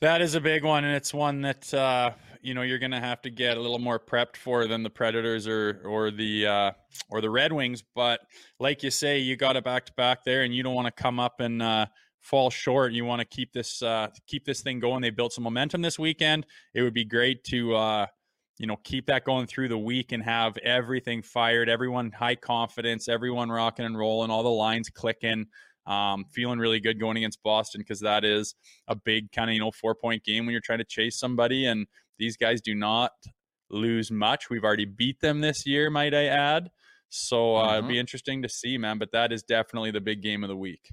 That 0.00 0.20
is 0.20 0.34
a 0.34 0.40
big 0.40 0.64
one, 0.64 0.84
and 0.84 0.96
it's 0.96 1.14
one 1.14 1.42
that 1.42 1.72
uh, 1.72 2.10
you 2.40 2.54
know 2.54 2.62
you're 2.62 2.80
going 2.80 2.90
to 2.90 3.00
have 3.00 3.22
to 3.22 3.30
get 3.30 3.56
a 3.56 3.60
little 3.60 3.78
more 3.78 4.00
prepped 4.00 4.36
for 4.36 4.66
than 4.66 4.82
the 4.82 4.90
Predators 4.90 5.46
or 5.46 5.80
or 5.84 6.10
the 6.10 6.46
uh, 6.46 6.72
or 7.08 7.20
the 7.20 7.30
Red 7.30 7.52
Wings. 7.52 7.84
But 7.94 8.20
like 8.58 8.82
you 8.82 8.90
say, 8.90 9.18
you 9.18 9.36
got 9.36 9.56
it 9.56 9.64
back 9.64 9.86
to 9.86 9.92
back 9.92 10.24
there, 10.24 10.42
and 10.42 10.54
you 10.54 10.64
don't 10.64 10.74
want 10.74 10.94
to 10.94 11.02
come 11.02 11.20
up 11.20 11.38
and 11.38 11.62
uh, 11.62 11.86
fall 12.20 12.50
short. 12.50 12.92
You 12.92 13.04
want 13.04 13.20
to 13.20 13.24
keep 13.24 13.52
this 13.52 13.80
uh, 13.80 14.08
keep 14.26 14.44
this 14.44 14.60
thing 14.60 14.80
going. 14.80 15.02
They 15.02 15.10
built 15.10 15.32
some 15.32 15.44
momentum 15.44 15.82
this 15.82 16.00
weekend. 16.00 16.46
It 16.74 16.82
would 16.82 16.94
be 16.94 17.04
great 17.04 17.44
to 17.44 17.76
uh, 17.76 18.06
you 18.58 18.66
know 18.66 18.78
keep 18.82 19.06
that 19.06 19.24
going 19.24 19.46
through 19.46 19.68
the 19.68 19.78
week 19.78 20.10
and 20.10 20.22
have 20.24 20.58
everything 20.58 21.22
fired, 21.22 21.68
everyone 21.68 22.10
high 22.10 22.34
confidence, 22.34 23.08
everyone 23.08 23.50
rocking 23.50 23.84
and 23.84 23.96
rolling, 23.96 24.32
all 24.32 24.42
the 24.42 24.48
lines 24.48 24.88
clicking. 24.88 25.46
Um, 25.84 26.24
feeling 26.30 26.60
really 26.60 26.78
good 26.78 27.00
going 27.00 27.16
against 27.16 27.42
Boston 27.42 27.80
because 27.80 28.00
that 28.00 28.24
is 28.24 28.54
a 28.86 28.94
big 28.94 29.32
kind 29.32 29.50
of 29.50 29.54
you 29.54 29.60
know 29.60 29.72
four 29.72 29.94
point 29.94 30.22
game 30.22 30.46
when 30.46 30.52
you're 30.52 30.60
trying 30.60 30.78
to 30.78 30.84
chase 30.84 31.18
somebody, 31.18 31.66
and 31.66 31.86
these 32.18 32.36
guys 32.36 32.60
do 32.60 32.74
not 32.74 33.12
lose 33.70 34.10
much. 34.10 34.50
We've 34.50 34.64
already 34.64 34.84
beat 34.84 35.20
them 35.20 35.40
this 35.40 35.66
year, 35.66 35.90
might 35.90 36.14
I 36.14 36.26
add. 36.26 36.70
So 37.08 37.56
uh, 37.56 37.62
mm-hmm. 37.62 37.76
it'll 37.76 37.88
be 37.88 37.98
interesting 37.98 38.42
to 38.42 38.48
see, 38.48 38.78
man. 38.78 38.98
But 38.98 39.12
that 39.12 39.32
is 39.32 39.42
definitely 39.42 39.90
the 39.90 40.00
big 40.00 40.22
game 40.22 40.44
of 40.44 40.48
the 40.48 40.56
week. 40.56 40.90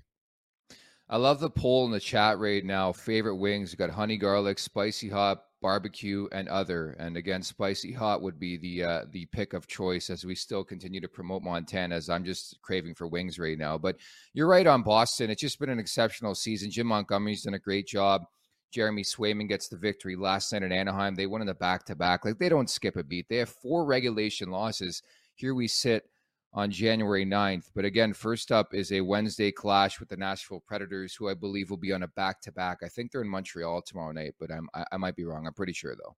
I 1.10 1.18
love 1.18 1.40
the 1.40 1.50
poll 1.50 1.86
in 1.86 1.92
the 1.92 2.00
chat 2.00 2.38
right 2.38 2.64
now. 2.64 2.92
Favorite 2.92 3.38
wings? 3.38 3.72
You 3.72 3.78
got 3.78 3.90
honey 3.90 4.18
garlic, 4.18 4.60
spicy 4.60 5.10
hot, 5.10 5.44
barbecue, 5.62 6.28
and 6.32 6.48
other. 6.48 6.96
And 7.00 7.18
again, 7.18 7.42
spicy 7.44 7.92
hot 7.92 8.22
would 8.22 8.40
be 8.40 8.58
the 8.58 8.84
uh, 8.84 9.06
the 9.12 9.26
pick 9.28 9.54
of 9.54 9.68
choice 9.68 10.10
as 10.10 10.26
we 10.26 10.36
still 10.36 10.64
continue 10.64 11.02
to 11.02 11.08
promote 11.08 11.44
Montana. 11.44 11.96
As 11.96 12.10
I'm 12.10 12.24
just 12.24 12.62
craving 12.62 12.96
for 12.96 13.08
wings 13.08 13.40
right 13.40 13.58
now. 13.58 13.78
But 13.78 13.98
you're 14.34 14.48
right 14.48 14.68
on 14.68 14.84
Boston. 14.84 15.30
It's 15.30 15.42
just 15.42 15.60
been 15.60 15.70
an 15.70 15.80
exceptional 15.80 16.36
season. 16.36 16.72
Jim 16.72 16.88
Montgomery's 16.88 17.44
done 17.44 17.54
a 17.54 17.60
great 17.60 17.88
job. 17.88 18.24
Jeremy 18.72 19.04
Swayman 19.04 19.50
gets 19.50 19.68
the 19.68 19.78
victory 19.78 20.16
last 20.16 20.54
night 20.54 20.64
in 20.64 20.72
Anaheim. 20.72 21.16
They 21.16 21.26
won 21.26 21.42
in 21.42 21.48
the 21.48 21.56
back 21.56 21.86
to 21.86 21.96
back. 21.96 22.24
Like 22.24 22.38
they 22.38 22.50
don't 22.50 22.70
skip 22.70 22.96
a 22.96 23.04
beat. 23.04 23.28
They 23.30 23.38
have 23.38 23.50
four 23.50 23.86
regulation 23.86 24.52
losses. 24.52 25.02
Here 25.36 25.56
we 25.56 25.68
sit 25.68 26.04
on 26.54 26.72
January 26.72 27.26
9th. 27.26 27.70
But 27.76 27.86
again, 27.86 28.14
first 28.14 28.52
up 28.52 28.74
is 28.74 28.92
a 28.92 29.02
Wednesday 29.02 29.52
clash 29.52 30.00
with 30.00 30.10
the 30.10 30.18
Nashville 30.18 30.64
Predators, 30.66 31.16
who 31.16 31.30
I 31.30 31.34
believe 31.34 31.70
will 31.70 31.78
be 31.78 31.94
on 31.94 32.04
a 32.04 32.08
back 32.08 32.42
to 32.42 32.52
back. 32.52 32.80
I 32.84 32.88
think 32.88 33.12
they're 33.12 33.22
in 33.22 33.30
Montreal 33.30 33.82
tomorrow 33.82 34.12
night, 34.12 34.36
but 34.40 34.52
I'm, 34.52 34.68
I, 34.74 34.86
I 34.94 34.98
might 34.98 35.16
be 35.16 35.26
wrong. 35.26 35.46
I'm 35.46 35.54
pretty 35.54 35.74
sure 35.74 35.96
though. 35.96 36.16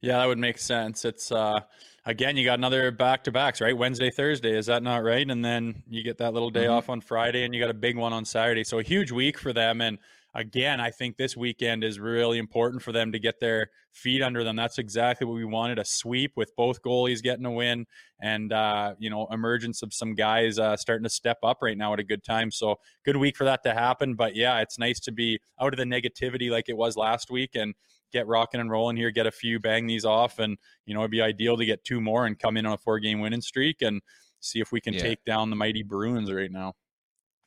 Yeah, 0.00 0.18
that 0.18 0.26
would 0.26 0.38
make 0.38 0.58
sense. 0.58 1.06
It's 1.06 1.32
uh 1.32 1.60
again, 2.04 2.36
you 2.36 2.44
got 2.44 2.58
another 2.58 2.90
back 2.90 3.24
to 3.24 3.32
backs, 3.32 3.62
right? 3.62 3.76
Wednesday, 3.76 4.10
Thursday, 4.10 4.54
is 4.54 4.66
that 4.66 4.82
not 4.82 5.02
right? 5.02 5.28
And 5.28 5.42
then 5.42 5.82
you 5.88 6.04
get 6.04 6.18
that 6.18 6.34
little 6.34 6.50
day 6.50 6.64
mm-hmm. 6.64 6.74
off 6.74 6.90
on 6.90 7.00
Friday 7.00 7.44
and 7.44 7.54
you 7.54 7.60
got 7.60 7.70
a 7.70 7.74
big 7.74 7.96
one 7.96 8.12
on 8.12 8.26
Saturday. 8.26 8.64
So 8.64 8.78
a 8.78 8.82
huge 8.82 9.12
week 9.12 9.38
for 9.38 9.54
them 9.54 9.80
and 9.80 9.98
again, 10.34 10.80
I 10.80 10.90
think 10.90 11.16
this 11.16 11.36
weekend 11.36 11.84
is 11.84 12.00
really 12.00 12.38
important 12.38 12.82
for 12.82 12.92
them 12.92 13.12
to 13.12 13.18
get 13.18 13.38
their 13.38 13.70
feet 13.92 14.22
under 14.22 14.42
them. 14.42 14.56
That's 14.56 14.78
exactly 14.78 15.26
what 15.26 15.34
we 15.34 15.44
wanted 15.44 15.78
a 15.78 15.84
sweep 15.84 16.32
with 16.36 16.54
both 16.56 16.82
goalies 16.82 17.22
getting 17.22 17.46
a 17.46 17.50
win 17.50 17.86
and, 18.20 18.52
uh, 18.52 18.94
you 18.98 19.10
know, 19.10 19.28
emergence 19.30 19.82
of 19.82 19.94
some 19.94 20.14
guys 20.14 20.58
uh, 20.58 20.76
starting 20.76 21.04
to 21.04 21.10
step 21.10 21.38
up 21.42 21.58
right 21.62 21.78
now 21.78 21.92
at 21.92 22.00
a 22.00 22.04
good 22.04 22.24
time. 22.24 22.50
So, 22.50 22.76
good 23.04 23.16
week 23.16 23.36
for 23.36 23.44
that 23.44 23.62
to 23.64 23.74
happen. 23.74 24.14
But 24.14 24.34
yeah, 24.34 24.60
it's 24.60 24.78
nice 24.78 25.00
to 25.00 25.12
be 25.12 25.38
out 25.60 25.72
of 25.72 25.78
the 25.78 25.84
negativity 25.84 26.50
like 26.50 26.68
it 26.68 26.76
was 26.76 26.96
last 26.96 27.30
week 27.30 27.50
and 27.54 27.74
get 28.12 28.26
rocking 28.26 28.60
and 28.60 28.70
rolling 28.70 28.96
here, 28.96 29.10
get 29.10 29.26
a 29.26 29.32
few, 29.32 29.60
bang 29.60 29.86
these 29.86 30.04
off. 30.04 30.38
And, 30.38 30.56
you 30.86 30.94
know, 30.94 31.00
it'd 31.00 31.10
be 31.10 31.22
ideal 31.22 31.56
to 31.56 31.64
get 31.64 31.84
two 31.84 32.00
more 32.00 32.26
and 32.26 32.38
come 32.38 32.56
in 32.56 32.66
on 32.66 32.72
a 32.72 32.78
four 32.78 32.98
game 32.98 33.20
winning 33.20 33.40
streak 33.40 33.82
and 33.82 34.02
see 34.40 34.60
if 34.60 34.72
we 34.72 34.80
can 34.80 34.94
yeah. 34.94 35.00
take 35.00 35.24
down 35.24 35.50
the 35.50 35.56
mighty 35.56 35.82
Bruins 35.82 36.32
right 36.32 36.50
now 36.50 36.74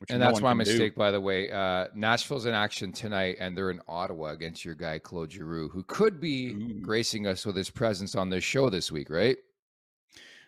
and 0.08 0.20
no 0.20 0.26
that's 0.26 0.40
my 0.40 0.54
mistake, 0.54 0.94
do. 0.94 0.98
by 0.98 1.10
the 1.10 1.20
way. 1.20 1.50
Uh, 1.50 1.86
Nashville's 1.94 2.46
in 2.46 2.54
action 2.54 2.92
tonight, 2.92 3.36
and 3.40 3.56
they're 3.56 3.70
in 3.70 3.80
Ottawa 3.88 4.28
against 4.28 4.64
your 4.64 4.74
guy 4.74 4.98
Claude 4.98 5.32
Giroux, 5.32 5.68
who 5.68 5.82
could 5.84 6.20
be 6.20 6.52
Ooh. 6.52 6.80
gracing 6.80 7.26
us 7.26 7.44
with 7.44 7.56
his 7.56 7.70
presence 7.70 8.14
on 8.14 8.30
this 8.30 8.44
show 8.44 8.70
this 8.70 8.92
week, 8.92 9.10
right? 9.10 9.36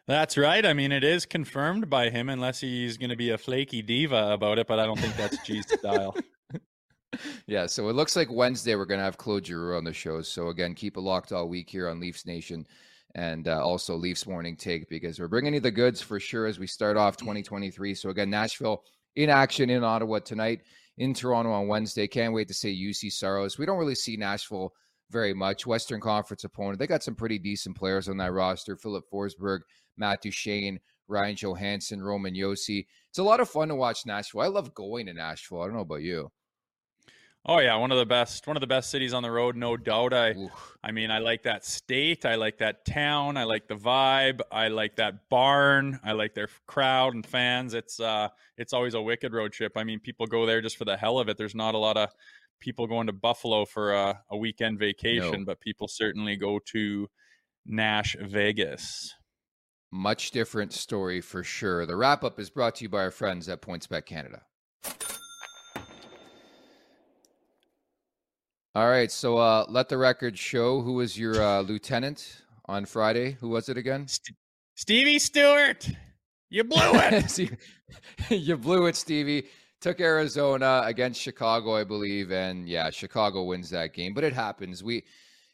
That's 0.07 0.37
right. 0.37 0.65
I 0.65 0.73
mean, 0.73 0.93
it 0.93 1.05
is 1.05 1.27
confirmed 1.27 1.91
by 1.91 2.11
him, 2.11 2.29
unless 2.29 2.61
he's 2.61 2.97
going 2.97 3.11
to 3.11 3.17
be 3.17 3.31
a 3.31 3.39
flaky 3.39 3.83
diva 3.83 4.31
about 4.33 4.59
it. 4.59 4.67
But 4.67 4.79
I 4.79 4.87
don't 4.87 4.99
think 4.99 5.17
that's 5.17 5.39
G's 5.45 5.71
style. 5.79 6.17
yeah, 7.47 7.67
so 7.67 7.89
it 7.89 7.95
looks 7.95 8.17
like 8.17 8.31
Wednesday 8.31 8.75
we're 8.75 8.85
going 8.85 8.99
to 8.99 9.05
have 9.05 9.19
Claude 9.19 9.47
Giroux 9.47 9.77
on 9.77 9.85
the 9.85 9.93
show. 9.93 10.23
So 10.23 10.49
again, 10.49 10.75
keep 10.75 10.97
it 10.97 11.01
locked 11.01 11.33
all 11.33 11.49
week 11.49 11.69
here 11.69 11.89
on 11.89 12.01
Leafs 12.01 12.27
Nation 12.27 12.67
and 13.15 13.49
uh, 13.49 13.65
also 13.65 13.97
Leafs 13.97 14.27
Morning 14.27 14.57
Take 14.57 14.89
because 14.89 15.19
we're 15.19 15.29
bringing 15.29 15.55
you 15.55 15.61
the 15.61 15.71
goods 15.71 16.01
for 16.01 16.21
sure 16.21 16.47
as 16.47 16.59
we 16.59 16.67
start 16.67 16.97
off 16.97 17.17
2023. 17.17 17.95
So 17.95 18.11
again, 18.11 18.31
Nashville 18.31 18.85
in 19.17 19.31
action 19.31 19.71
in 19.71 19.85
Ottawa 19.85 20.19
tonight, 20.21 20.61
in 20.99 21.15
Toronto 21.15 21.53
on 21.53 21.69
Wednesday. 21.69 22.07
Can't 22.07 22.35
wait 22.35 22.49
to 22.49 22.55
see 22.55 22.75
Juuse 22.75 23.13
Saros. 23.13 23.59
We 23.59 23.67
don't 23.67 23.79
really 23.79 23.95
see 23.95 24.17
Nashville 24.17 24.73
very 25.11 25.35
much. 25.35 25.67
Western 25.67 26.01
Conference 26.01 26.45
opponent. 26.45 26.79
They 26.79 26.87
got 26.87 27.03
some 27.03 27.15
pretty 27.15 27.39
decent 27.39 27.77
players 27.77 28.09
on 28.09 28.17
that 28.19 28.33
roster. 28.33 28.77
Filip 28.77 29.05
Forsberg, 29.13 29.61
Matt 29.97 30.23
Duchene, 30.23 30.79
Ryan 31.09 31.37
Johansen, 31.37 32.03
Roman 32.03 32.35
Josi. 32.35 32.87
It's 33.09 33.19
a 33.19 33.23
lot 33.23 33.41
of 33.41 33.49
fun 33.51 33.69
to 33.69 33.75
watch 33.75 34.07
Nashville. 34.07 34.43
I 34.43 34.47
love 34.47 34.75
going 34.75 35.07
to 35.07 35.13
Nashville. 35.13 35.63
I 35.63 35.67
don't 35.67 35.75
know 35.75 35.81
about 35.81 36.03
you. 36.03 36.31
Oh 37.47 37.59
yeah, 37.59 37.75
one 37.77 37.91
of 37.91 37.97
the 37.97 38.07
best, 38.07 38.47
one 38.47 38.57
of 38.57 38.61
the 38.61 38.67
best 38.67 38.91
cities 38.91 39.15
on 39.15 39.23
the 39.23 39.31
road, 39.31 39.57
no 39.57 39.77
doubt. 39.77 40.13
I, 40.13 40.33
Oof. 40.33 40.77
I 40.85 40.93
mean, 40.93 41.11
I 41.11 41.19
like 41.19 41.45
that 41.45 41.65
state. 41.65 42.27
I 42.27 42.35
like 42.35 42.59
that 42.59 42.85
town. 42.85 43.39
I 43.39 43.45
like 43.45 43.67
the 43.67 43.77
vibe. 43.77 44.41
I 44.53 44.69
like 44.69 44.97
that 44.97 45.29
barn. 45.31 45.99
I 46.05 46.13
like 46.13 46.35
their 46.35 46.49
crowd 46.67 47.15
and 47.15 47.25
fans. 47.25 47.73
It's, 47.73 47.99
uh, 47.99 48.29
it's 48.59 48.75
always 48.75 48.93
a 48.93 49.01
wicked 49.01 49.33
road 49.33 49.53
trip. 49.53 49.73
I 49.77 49.85
mean, 49.85 50.01
people 50.01 50.27
go 50.27 50.45
there 50.45 50.61
just 50.61 50.77
for 50.77 50.85
the 50.85 50.99
hell 50.99 51.19
of 51.19 51.31
it. 51.31 51.39
There's 51.39 51.55
not 51.55 51.75
a 51.75 51.79
lot 51.79 51.97
of 51.97 52.11
people 52.61 52.87
going 52.87 53.07
to 53.07 53.15
Buffalo 53.15 53.65
for 53.65 53.95
a, 53.95 54.21
a 54.31 54.37
weekend 54.37 54.79
vacation, 54.79 55.41
no. 55.41 55.45
but 55.47 55.61
people 55.61 55.89
certainly 55.89 56.37
go 56.37 56.61
to 56.73 57.09
Nash 57.65 58.17
Vegas. 58.21 59.15
Much 59.91 60.31
different 60.31 60.75
story 60.75 61.23
for 61.23 61.43
sure. 61.43 61.87
The 61.87 61.97
wrap 61.97 62.23
up 62.23 62.39
is 62.39 62.51
brought 62.51 62.77
to 62.77 62.85
you 62.85 62.91
by 62.91 62.99
our 62.99 63.11
friends 63.11 63.49
at 63.49 63.63
PointsBet 63.63 64.05
Canada. 64.05 64.43
All 68.73 68.89
right, 68.89 69.11
so 69.11 69.37
uh, 69.37 69.67
let 69.69 69.89
the 69.89 69.99
record 69.99 70.39
show 70.39 70.81
who 70.81 70.93
was 70.93 71.19
your 71.19 71.43
uh, 71.43 71.61
lieutenant 71.63 72.43
on 72.67 72.85
Friday. 72.85 73.33
Who 73.41 73.49
was 73.49 73.69
it 73.69 73.77
again? 73.77 74.07
St- 74.07 74.37
Stevie 74.77 75.19
Stewart. 75.19 75.91
You 76.51 76.63
blew 76.63 76.79
it. 76.81 77.59
You 78.31 78.57
blew 78.57 78.87
it, 78.87 78.95
Stevie. 78.95 79.49
Took 79.81 80.01
Arizona 80.01 80.83
against 80.85 81.21
Chicago, 81.21 81.75
I 81.75 81.83
believe, 81.83 82.31
and 82.31 82.69
yeah, 82.69 82.91
Chicago 82.91 83.43
wins 83.43 83.71
that 83.71 83.93
game. 83.93 84.15
But 84.15 84.23
it 84.23 84.33
happens. 84.33 84.85
We 84.85 85.03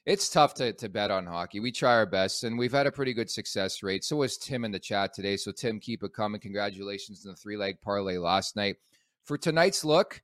it's 0.04 0.28
tough 0.28 0.52
to, 0.54 0.74
to 0.74 0.88
bet 0.90 1.10
on 1.10 1.24
hockey. 1.24 1.58
We 1.58 1.72
try 1.72 1.94
our 1.94 2.04
best, 2.04 2.44
and 2.44 2.58
we've 2.58 2.70
had 2.72 2.86
a 2.86 2.92
pretty 2.92 3.14
good 3.14 3.30
success 3.30 3.82
rate. 3.82 4.04
So 4.04 4.16
was 4.16 4.36
Tim 4.36 4.62
in 4.66 4.72
the 4.72 4.78
chat 4.78 5.14
today. 5.14 5.38
So 5.38 5.52
Tim, 5.52 5.80
keep 5.80 6.02
it 6.02 6.12
coming. 6.12 6.38
Congratulations 6.38 7.24
on 7.24 7.32
the 7.32 7.36
three 7.36 7.56
leg 7.56 7.80
parlay 7.80 8.18
last 8.18 8.56
night. 8.56 8.76
For 9.24 9.38
tonight's 9.38 9.86
look, 9.86 10.20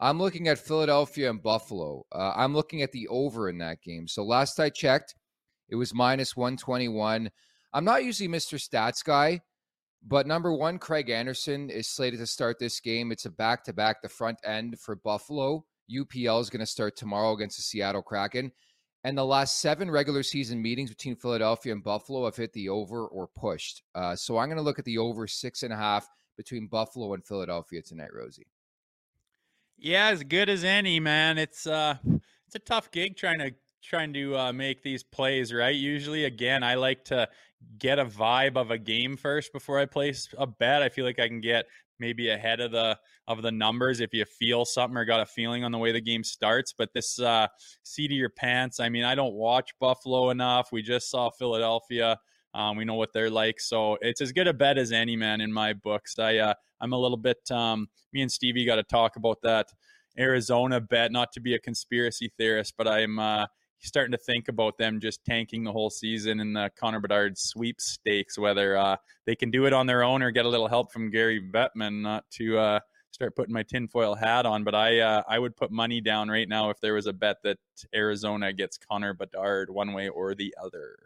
I'm 0.00 0.18
looking 0.18 0.48
at 0.48 0.58
Philadelphia 0.58 1.30
and 1.30 1.42
Buffalo. 1.42 2.04
Uh, 2.12 2.32
I'm 2.34 2.54
looking 2.54 2.82
at 2.82 2.92
the 2.92 3.06
over 3.08 3.48
in 3.48 3.58
that 3.58 3.80
game. 3.82 4.08
So 4.08 4.24
last 4.24 4.58
I 4.58 4.70
checked, 4.70 5.14
it 5.68 5.76
was 5.76 5.94
minus 5.94 6.36
121. 6.36 7.30
I'm 7.72 7.84
not 7.84 8.04
usually 8.04 8.28
Mr. 8.28 8.58
Stats 8.58 9.04
guy, 9.04 9.40
but 10.06 10.26
number 10.26 10.52
one, 10.52 10.78
Craig 10.78 11.10
Anderson 11.10 11.70
is 11.70 11.88
slated 11.88 12.20
to 12.20 12.26
start 12.26 12.58
this 12.58 12.80
game. 12.80 13.12
It's 13.12 13.24
a 13.24 13.30
back 13.30 13.64
to 13.64 13.72
back, 13.72 14.02
the 14.02 14.08
front 14.08 14.38
end 14.44 14.78
for 14.78 14.96
Buffalo. 14.96 15.64
UPL 15.90 16.40
is 16.40 16.50
going 16.50 16.60
to 16.60 16.66
start 16.66 16.96
tomorrow 16.96 17.32
against 17.32 17.56
the 17.56 17.62
Seattle 17.62 18.02
Kraken. 18.02 18.52
And 19.04 19.16
the 19.16 19.24
last 19.24 19.60
seven 19.60 19.90
regular 19.90 20.22
season 20.22 20.62
meetings 20.62 20.90
between 20.90 21.16
Philadelphia 21.16 21.72
and 21.72 21.84
Buffalo 21.84 22.24
have 22.24 22.36
hit 22.36 22.52
the 22.54 22.70
over 22.70 23.06
or 23.06 23.28
pushed. 23.28 23.82
Uh, 23.94 24.16
so 24.16 24.38
I'm 24.38 24.48
going 24.48 24.56
to 24.56 24.62
look 24.62 24.78
at 24.78 24.86
the 24.86 24.98
over 24.98 25.26
six 25.26 25.62
and 25.62 25.72
a 25.72 25.76
half 25.76 26.08
between 26.36 26.68
Buffalo 26.68 27.12
and 27.12 27.24
Philadelphia 27.24 27.82
tonight, 27.82 28.14
Rosie. 28.14 28.46
Yeah, 29.76 30.08
as 30.08 30.22
good 30.22 30.48
as 30.48 30.64
any, 30.64 31.00
man. 31.00 31.38
It's 31.38 31.66
uh, 31.66 31.96
it's 32.46 32.54
a 32.54 32.58
tough 32.58 32.90
gig 32.90 33.16
trying 33.16 33.38
to 33.40 33.52
trying 33.82 34.12
to 34.14 34.36
uh, 34.36 34.52
make 34.52 34.82
these 34.82 35.02
plays, 35.02 35.52
right? 35.52 35.74
Usually, 35.74 36.24
again, 36.24 36.62
I 36.62 36.74
like 36.74 37.04
to 37.06 37.28
get 37.78 37.98
a 37.98 38.04
vibe 38.04 38.56
of 38.56 38.70
a 38.70 38.78
game 38.78 39.16
first 39.16 39.52
before 39.52 39.78
I 39.78 39.86
place 39.86 40.28
a 40.38 40.46
bet. 40.46 40.82
I 40.82 40.88
feel 40.88 41.04
like 41.04 41.18
I 41.18 41.28
can 41.28 41.40
get 41.40 41.66
maybe 42.00 42.30
ahead 42.30 42.60
of 42.60 42.72
the 42.72 42.98
of 43.28 43.42
the 43.42 43.52
numbers 43.52 44.00
if 44.00 44.12
you 44.12 44.24
feel 44.24 44.64
something 44.64 44.96
or 44.96 45.04
got 45.04 45.20
a 45.20 45.26
feeling 45.26 45.64
on 45.64 45.72
the 45.72 45.78
way 45.78 45.92
the 45.92 46.00
game 46.00 46.24
starts. 46.24 46.72
But 46.76 46.92
this 46.94 47.18
uh, 47.20 47.48
seat 47.82 48.10
of 48.10 48.16
your 48.16 48.30
pants. 48.30 48.80
I 48.80 48.88
mean, 48.88 49.04
I 49.04 49.14
don't 49.14 49.34
watch 49.34 49.70
Buffalo 49.80 50.30
enough. 50.30 50.68
We 50.72 50.82
just 50.82 51.10
saw 51.10 51.30
Philadelphia. 51.30 52.18
Um, 52.54 52.76
we 52.76 52.84
know 52.84 52.94
what 52.94 53.12
they're 53.12 53.30
like, 53.30 53.60
so 53.60 53.98
it's 54.00 54.20
as 54.20 54.32
good 54.32 54.46
a 54.46 54.54
bet 54.54 54.78
as 54.78 54.92
any 54.92 55.16
man 55.16 55.40
in 55.40 55.52
my 55.52 55.72
books. 55.72 56.18
I 56.18 56.38
uh, 56.38 56.54
I'm 56.80 56.92
a 56.92 56.98
little 56.98 57.16
bit. 57.16 57.50
Um, 57.50 57.88
me 58.12 58.22
and 58.22 58.30
Stevie 58.30 58.64
got 58.64 58.76
to 58.76 58.82
talk 58.84 59.16
about 59.16 59.38
that 59.42 59.68
Arizona 60.18 60.80
bet. 60.80 61.12
Not 61.12 61.32
to 61.32 61.40
be 61.40 61.54
a 61.54 61.58
conspiracy 61.58 62.30
theorist, 62.38 62.74
but 62.78 62.86
I'm 62.86 63.18
uh, 63.18 63.46
starting 63.80 64.12
to 64.12 64.18
think 64.18 64.48
about 64.48 64.78
them 64.78 65.00
just 65.00 65.24
tanking 65.24 65.64
the 65.64 65.72
whole 65.72 65.90
season 65.90 66.40
in 66.40 66.52
the 66.52 66.70
Connor 66.78 67.00
Bedard 67.00 67.36
sweepstakes. 67.36 68.38
Whether 68.38 68.76
uh, 68.76 68.96
they 69.26 69.34
can 69.34 69.50
do 69.50 69.66
it 69.66 69.72
on 69.72 69.86
their 69.86 70.02
own 70.02 70.22
or 70.22 70.30
get 70.30 70.46
a 70.46 70.48
little 70.48 70.68
help 70.68 70.92
from 70.92 71.10
Gary 71.10 71.40
Bettman. 71.40 72.02
Not 72.02 72.24
to 72.32 72.58
uh, 72.58 72.80
start 73.10 73.36
putting 73.36 73.54
my 73.54 73.62
tinfoil 73.62 74.14
hat 74.14 74.46
on, 74.46 74.64
but 74.64 74.74
I 74.74 75.00
uh, 75.00 75.22
I 75.28 75.38
would 75.38 75.56
put 75.56 75.70
money 75.70 76.00
down 76.00 76.28
right 76.28 76.48
now 76.48 76.70
if 76.70 76.80
there 76.80 76.94
was 76.94 77.06
a 77.06 77.12
bet 77.12 77.38
that 77.44 77.58
Arizona 77.94 78.52
gets 78.52 78.78
Connor 78.78 79.14
Bedard 79.14 79.70
one 79.70 79.92
way 79.92 80.08
or 80.08 80.34
the 80.34 80.54
other. 80.62 80.96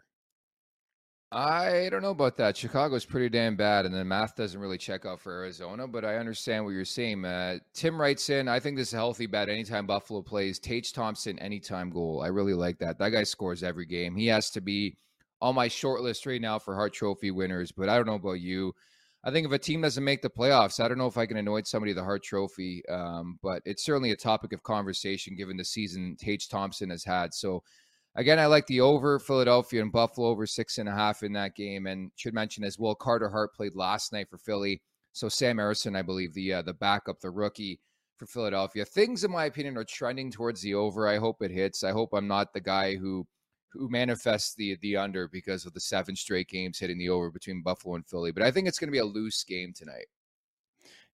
I 1.31 1.89
don't 1.91 2.01
know 2.01 2.09
about 2.09 2.37
that. 2.37 2.57
Chicago's 2.57 3.05
pretty 3.05 3.29
damn 3.29 3.55
bad, 3.55 3.85
and 3.85 3.93
the 3.93 4.03
math 4.03 4.35
doesn't 4.35 4.59
really 4.59 4.79
check 4.79 5.05
out 5.05 5.19
for 5.19 5.31
Arizona. 5.31 5.87
But 5.87 6.03
I 6.03 6.15
understand 6.15 6.65
what 6.65 6.71
you're 6.71 6.85
saying. 6.85 7.23
Uh, 7.23 7.59
Tim 7.71 8.01
writes 8.01 8.31
in, 8.31 8.47
I 8.47 8.59
think 8.59 8.77
this 8.77 8.87
is 8.87 8.93
a 8.95 8.97
healthy 8.97 9.27
bet. 9.27 9.47
Anytime 9.47 9.85
Buffalo 9.85 10.23
plays, 10.23 10.57
Tage 10.57 10.91
Thompson, 10.91 11.37
anytime 11.37 11.91
goal. 11.91 12.23
I 12.23 12.29
really 12.29 12.55
like 12.55 12.79
that. 12.79 12.97
That 12.97 13.11
guy 13.11 13.23
scores 13.23 13.61
every 13.61 13.85
game. 13.85 14.15
He 14.15 14.25
has 14.25 14.49
to 14.51 14.61
be 14.61 14.97
on 15.39 15.53
my 15.53 15.67
short 15.67 16.01
list 16.01 16.25
right 16.25 16.41
now 16.41 16.57
for 16.57 16.73
Hart 16.73 16.93
Trophy 16.93 17.29
winners. 17.29 17.71
But 17.71 17.89
I 17.89 17.95
don't 17.95 18.07
know 18.07 18.15
about 18.15 18.41
you. 18.41 18.73
I 19.23 19.29
think 19.29 19.45
if 19.45 19.53
a 19.53 19.59
team 19.59 19.81
doesn't 19.81 20.03
make 20.03 20.23
the 20.23 20.29
playoffs, 20.31 20.83
I 20.83 20.87
don't 20.87 20.97
know 20.97 21.05
if 21.05 21.17
I 21.17 21.27
can 21.27 21.37
anoint 21.37 21.67
somebody 21.67 21.93
the 21.93 22.03
Hart 22.03 22.23
Trophy. 22.23 22.81
Um, 22.89 23.37
but 23.43 23.61
it's 23.65 23.85
certainly 23.85 24.11
a 24.11 24.15
topic 24.15 24.51
of 24.51 24.63
conversation 24.63 25.35
given 25.35 25.57
the 25.57 25.65
season 25.65 26.15
Tage 26.19 26.49
Thompson 26.49 26.89
has 26.89 27.03
had. 27.03 27.35
So 27.35 27.61
Again, 28.19 28.37
I 28.37 28.47
like 28.47 28.67
the 28.67 28.81
over 28.81 29.17
Philadelphia 29.17 29.81
and 29.81 29.93
Buffalo 29.93 30.27
over 30.27 30.45
six 30.45 30.77
and 30.77 30.89
a 30.89 30.93
half 30.93 31.23
in 31.23 31.31
that 31.33 31.55
game. 31.55 31.87
And 31.87 32.11
should 32.17 32.33
mention 32.33 32.65
as 32.65 32.77
well, 32.77 32.93
Carter 32.93 33.29
Hart 33.29 33.55
played 33.55 33.75
last 33.75 34.11
night 34.11 34.29
for 34.29 34.37
Philly. 34.37 34.81
So 35.13 35.29
Sam 35.29 35.55
Ersson, 35.55 35.95
I 35.95 36.01
believe, 36.01 36.33
the 36.33 36.55
uh, 36.55 36.61
the 36.61 36.73
backup, 36.73 37.21
the 37.21 37.29
rookie 37.29 37.79
for 38.17 38.25
Philadelphia. 38.25 38.83
Things, 38.83 39.23
in 39.23 39.31
my 39.31 39.45
opinion, 39.45 39.77
are 39.77 39.85
trending 39.85 40.31
towards 40.31 40.61
the 40.61 40.73
over. 40.73 41.07
I 41.07 41.15
hope 41.15 41.41
it 41.41 41.49
hits. 41.49 41.81
I 41.81 41.91
hope 41.91 42.09
I'm 42.11 42.27
not 42.27 42.51
the 42.51 42.59
guy 42.59 42.97
who 42.97 43.25
who 43.71 43.87
manifests 43.87 44.53
the 44.53 44.75
the 44.81 44.97
under 44.97 45.29
because 45.29 45.65
of 45.65 45.73
the 45.73 45.79
seven 45.79 46.13
straight 46.13 46.49
games 46.49 46.77
hitting 46.77 46.97
the 46.97 47.07
over 47.07 47.31
between 47.31 47.63
Buffalo 47.63 47.95
and 47.95 48.05
Philly. 48.05 48.33
But 48.33 48.43
I 48.43 48.51
think 48.51 48.67
it's 48.67 48.79
going 48.79 48.89
to 48.89 48.91
be 48.91 48.97
a 48.97 49.05
loose 49.05 49.45
game 49.45 49.71
tonight. 49.73 50.07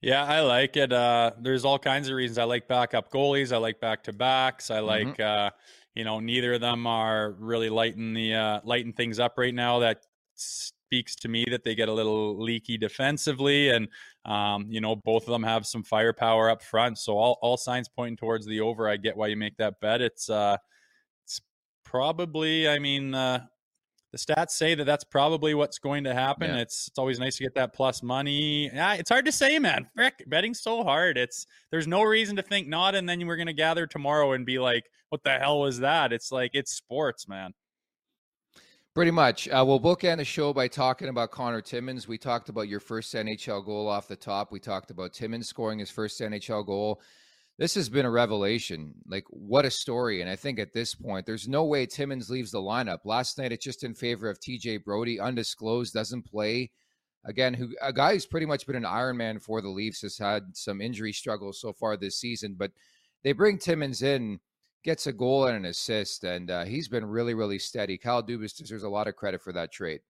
Yeah, 0.01 0.23
I 0.23 0.41
like 0.41 0.75
it. 0.75 0.91
Uh, 0.91 1.31
there's 1.39 1.65
all 1.65 1.79
kinds 1.79 2.09
of 2.09 2.15
reasons. 2.15 2.39
I 2.39 2.45
like 2.45 2.67
backup 2.67 3.11
goalies. 3.11 3.53
I 3.53 3.57
like 3.57 3.79
back 3.79 4.03
to 4.05 4.13
backs. 4.13 4.71
I 4.71 4.77
mm-hmm. 4.77 4.85
like 4.87 5.17
mm-hmm. 5.17 5.47
uh, 5.47 5.49
you 5.95 6.03
know, 6.03 6.19
neither 6.19 6.53
of 6.53 6.61
them 6.61 6.85
are 6.85 7.31
really 7.39 7.69
lighting 7.69 8.13
the 8.13 8.35
uh, 8.35 8.59
lighting 8.63 8.93
things 8.93 9.19
up 9.19 9.35
right 9.37 9.53
now. 9.53 9.79
That 9.79 9.99
speaks 10.35 11.15
to 11.15 11.29
me 11.29 11.45
that 11.49 11.63
they 11.63 11.73
get 11.73 11.89
a 11.89 11.93
little 11.93 12.37
leaky 12.37 12.77
defensively, 12.77 13.69
and 13.69 13.87
um, 14.25 14.65
you 14.69 14.81
know, 14.81 14.95
both 14.95 15.23
of 15.23 15.31
them 15.31 15.43
have 15.43 15.65
some 15.65 15.83
firepower 15.83 16.49
up 16.49 16.61
front. 16.61 16.97
So 16.97 17.17
all 17.17 17.37
all 17.41 17.57
signs 17.57 17.87
pointing 17.87 18.17
towards 18.17 18.45
the 18.45 18.59
over. 18.59 18.89
I 18.89 18.97
get 18.97 19.15
why 19.15 19.27
you 19.27 19.37
make 19.37 19.57
that 19.57 19.79
bet. 19.79 20.01
It's 20.01 20.29
uh, 20.29 20.57
it's 21.23 21.39
probably, 21.85 22.67
I 22.67 22.77
mean, 22.79 23.15
uh, 23.15 23.45
the 24.15 24.33
stats 24.33 24.51
say 24.51 24.75
that 24.75 24.85
that's 24.85 25.03
probably 25.03 25.53
what's 25.53 25.77
going 25.77 26.05
to 26.05 26.13
happen. 26.13 26.49
Yeah. 26.49 26.61
It's 26.61 26.87
it's 26.87 26.97
always 26.97 27.19
nice 27.19 27.35
to 27.35 27.43
get 27.43 27.55
that 27.55 27.73
plus 27.73 28.01
money. 28.01 28.71
Yeah, 28.73 28.93
it's 28.93 29.09
hard 29.09 29.25
to 29.25 29.31
say, 29.31 29.59
man. 29.59 29.87
Frick, 29.93 30.23
betting's 30.27 30.61
so 30.61 30.83
hard. 30.85 31.17
It's 31.17 31.45
there's 31.69 31.85
no 31.85 32.01
reason 32.01 32.37
to 32.37 32.41
think 32.41 32.67
not, 32.67 32.95
and 32.95 33.09
then 33.09 33.27
we're 33.27 33.35
gonna 33.35 33.51
gather 33.51 33.85
tomorrow 33.85 34.31
and 34.31 34.45
be 34.45 34.57
like, 34.57 34.85
what 35.09 35.21
the 35.25 35.31
hell 35.31 35.59
was 35.59 35.79
that? 35.79 36.13
It's 36.13 36.31
like 36.31 36.51
it's 36.53 36.73
sports, 36.73 37.27
man. 37.27 37.53
Pretty 38.93 39.11
much. 39.11 39.49
Uh, 39.49 39.65
we'll 39.67 39.81
bookend 39.81 40.17
the 40.17 40.25
show 40.25 40.53
by 40.53 40.69
talking 40.69 41.09
about 41.09 41.31
Connor 41.31 41.59
Timmins. 41.59 42.07
We 42.07 42.17
talked 42.17 42.47
about 42.47 42.69
your 42.69 42.79
first 42.79 43.13
NHL 43.13 43.65
goal 43.65 43.89
off 43.89 44.07
the 44.07 44.15
top. 44.15 44.53
We 44.53 44.61
talked 44.61 44.91
about 44.91 45.11
Timmins 45.11 45.49
scoring 45.49 45.79
his 45.79 45.91
first 45.91 46.21
NHL 46.21 46.65
goal. 46.65 47.01
This 47.57 47.75
has 47.75 47.87
been 47.87 48.05
a 48.05 48.11
revelation. 48.11 48.93
Like, 49.07 49.23
what 49.29 49.65
a 49.65 49.71
story. 49.71 50.21
And 50.21 50.29
I 50.29 50.35
think 50.35 50.59
at 50.59 50.73
this 50.73 50.93
point, 50.93 51.25
there's 51.25 51.47
no 51.47 51.63
way 51.63 51.85
Timmins 51.85 52.29
leaves 52.29 52.51
the 52.51 52.59
lineup. 52.59 52.99
Last 53.05 53.37
night, 53.37 53.53
it's 53.53 53.63
just 53.63 53.83
in 53.83 53.93
favor 53.93 54.29
of 54.29 54.39
TJ 54.39 54.83
Brodie, 54.83 55.19
undisclosed, 55.19 55.93
doesn't 55.93 56.23
play. 56.23 56.71
Again, 57.23 57.53
who 57.53 57.69
a 57.81 57.93
guy 57.93 58.13
who's 58.13 58.25
pretty 58.25 58.45
much 58.45 58.67
been 58.67 58.75
an 58.75 58.85
Iron 58.85 59.17
Man 59.17 59.39
for 59.39 59.61
the 59.61 59.69
Leafs 59.69 60.01
has 60.01 60.17
had 60.17 60.43
some 60.53 60.81
injury 60.81 61.13
struggles 61.13 61.59
so 61.59 61.73
far 61.73 61.97
this 61.97 62.19
season, 62.19 62.55
but 62.57 62.71
they 63.23 63.31
bring 63.31 63.57
Timmins 63.57 64.03
in 64.03 64.39
gets 64.85 65.07
a 65.07 65.13
goal 65.13 65.47
and 65.47 65.57
an 65.57 65.65
assist, 65.65 66.23
and 66.23 66.51
uh, 66.51 66.63
he's 66.63 66.87
been 66.87 67.05
really, 67.05 67.33
really 67.33 67.57
steady. 67.57 67.97
Kyle 67.97 68.21
Dubas 68.21 68.55
deserves 68.55 68.83
a 68.83 68.89
lot 68.89 69.07
of 69.07 69.15
credit 69.15 69.41
for 69.41 69.51
that 69.51 69.71
trade. 69.71 70.01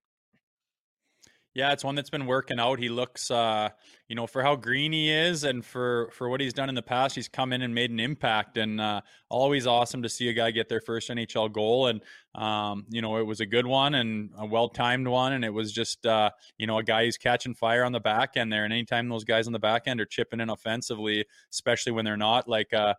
Yeah, 1.55 1.71
it's 1.71 1.85
one 1.85 1.95
that's 1.95 2.09
been 2.09 2.25
working 2.25 2.59
out. 2.59 2.79
He 2.79 2.89
looks, 2.89 3.31
uh, 3.31 3.69
you 4.09 4.15
know, 4.15 4.27
for 4.27 4.43
how 4.43 4.57
green 4.57 4.91
he 4.91 5.09
is 5.09 5.45
and 5.45 5.63
for 5.65 6.09
for 6.11 6.27
what 6.27 6.41
he's 6.41 6.51
done 6.51 6.67
in 6.67 6.75
the 6.75 6.81
past, 6.81 7.15
he's 7.15 7.29
come 7.29 7.53
in 7.53 7.61
and 7.61 7.73
made 7.73 7.91
an 7.91 7.99
impact. 8.01 8.57
And 8.57 8.81
uh, 8.81 8.99
always 9.29 9.65
awesome 9.65 10.03
to 10.03 10.09
see 10.09 10.27
a 10.27 10.33
guy 10.33 10.51
get 10.51 10.67
their 10.67 10.81
first 10.81 11.09
NHL 11.09 11.49
goal. 11.53 11.87
And 11.87 12.01
um, 12.35 12.85
you 12.89 13.01
know, 13.01 13.15
it 13.19 13.23
was 13.25 13.39
a 13.39 13.45
good 13.45 13.65
one 13.65 13.95
and 13.95 14.31
a 14.37 14.45
well 14.45 14.67
timed 14.67 15.07
one. 15.07 15.31
And 15.31 15.45
it 15.45 15.49
was 15.49 15.71
just, 15.71 16.05
uh, 16.05 16.29
you 16.57 16.67
know, 16.67 16.77
a 16.77 16.83
guy 16.83 17.05
who's 17.05 17.17
catching 17.17 17.55
fire 17.55 17.85
on 17.85 17.93
the 17.93 18.01
back 18.01 18.35
end 18.35 18.51
there. 18.51 18.65
And 18.65 18.73
anytime 18.73 19.07
those 19.07 19.23
guys 19.23 19.47
on 19.47 19.53
the 19.53 19.59
back 19.59 19.83
end 19.85 20.01
are 20.01 20.05
chipping 20.05 20.41
in 20.41 20.49
offensively, 20.49 21.23
especially 21.53 21.93
when 21.93 22.03
they're 22.03 22.17
not 22.17 22.49
like. 22.49 22.73
Uh, 22.73 22.95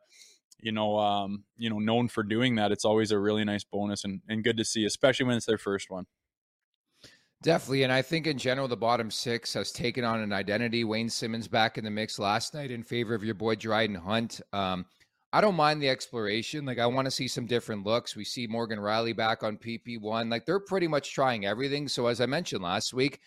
you 0.58 0.72
know, 0.72 0.98
um, 0.98 1.44
you 1.58 1.68
know, 1.68 1.78
known 1.78 2.08
for 2.08 2.22
doing 2.22 2.54
that. 2.54 2.72
It's 2.72 2.86
always 2.86 3.10
a 3.10 3.18
really 3.18 3.44
nice 3.44 3.62
bonus 3.62 4.04
and, 4.04 4.22
and 4.26 4.42
good 4.42 4.56
to 4.56 4.64
see, 4.64 4.86
especially 4.86 5.26
when 5.26 5.36
it's 5.36 5.44
their 5.44 5.58
first 5.58 5.90
one. 5.90 6.06
Definitely. 7.42 7.82
And 7.82 7.92
I 7.92 8.02
think 8.02 8.26
in 8.26 8.38
general, 8.38 8.66
the 8.66 8.76
bottom 8.76 9.10
six 9.10 9.52
has 9.54 9.70
taken 9.70 10.04
on 10.04 10.20
an 10.20 10.32
identity. 10.32 10.84
Wayne 10.84 11.08
Simmonds 11.08 11.48
back 11.48 11.78
in 11.78 11.84
the 11.84 11.90
mix 11.90 12.18
last 12.18 12.54
night 12.54 12.70
in 12.70 12.82
favor 12.82 13.14
of 13.14 13.22
your 13.22 13.34
boy 13.34 13.54
Dryden 13.54 13.94
Hunt. 13.94 14.40
Um, 14.52 14.86
I 15.32 15.40
don't 15.40 15.54
mind 15.54 15.82
the 15.82 15.88
exploration. 15.88 16.64
Like, 16.64 16.78
I 16.78 16.86
want 16.86 17.04
to 17.04 17.10
see 17.10 17.28
some 17.28 17.46
different 17.46 17.84
looks. 17.84 18.16
We 18.16 18.24
see 18.24 18.46
Morgan 18.46 18.78
Rielly 18.78 19.14
back 19.14 19.42
on 19.42 19.58
PP1. 19.58 20.30
Like, 20.30 20.46
they're 20.46 20.60
pretty 20.60 20.88
much 20.88 21.12
trying 21.12 21.44
everything. 21.44 21.88
So, 21.88 22.06
as 22.06 22.20
I 22.20 22.26
mentioned 22.26 22.62
last 22.62 22.94
week, 22.94 23.20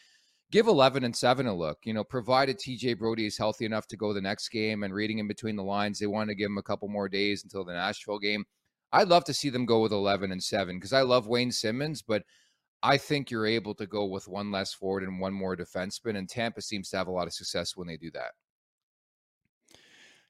give 0.51 0.67
11 0.67 1.03
and 1.03 1.15
7 1.15 1.45
a 1.45 1.55
look. 1.55 1.77
You 1.83 1.93
know, 1.93 2.03
provided 2.03 2.57
TJ 2.57 2.97
Brodie 2.97 3.27
is 3.27 3.37
healthy 3.37 3.65
enough 3.65 3.87
to 3.87 3.97
go 3.97 4.13
the 4.13 4.21
next 4.21 4.49
game 4.49 4.83
and 4.83 4.93
reading 4.93 5.19
in 5.19 5.27
between 5.27 5.55
the 5.55 5.63
lines, 5.63 5.99
they 5.99 6.07
want 6.07 6.29
to 6.29 6.35
give 6.35 6.47
him 6.47 6.57
a 6.57 6.63
couple 6.63 6.87
more 6.87 7.09
days 7.09 7.43
until 7.43 7.63
the 7.63 7.73
Nashville 7.73 8.19
game. 8.19 8.45
I'd 8.91 9.07
love 9.07 9.25
to 9.25 9.33
see 9.33 9.49
them 9.49 9.67
go 9.67 9.81
with 9.81 9.91
11 9.91 10.31
and 10.31 10.41
7 10.41 10.77
because 10.77 10.93
I 10.93 11.01
love 11.01 11.27
Wayne 11.27 11.51
Simmonds, 11.51 12.01
but 12.01 12.23
I 12.81 12.97
think 12.97 13.29
you're 13.29 13.45
able 13.45 13.75
to 13.75 13.85
go 13.85 14.05
with 14.05 14.27
one 14.27 14.51
less 14.51 14.73
forward 14.73 15.03
and 15.03 15.19
one 15.19 15.33
more 15.33 15.55
defenseman. 15.55 16.17
And 16.17 16.29
Tampa 16.29 16.61
seems 16.61 16.89
to 16.89 16.97
have 16.97 17.07
a 17.07 17.11
lot 17.11 17.27
of 17.27 17.33
success 17.33 17.75
when 17.75 17.87
they 17.87 17.97
do 17.97 18.11
that. 18.11 18.31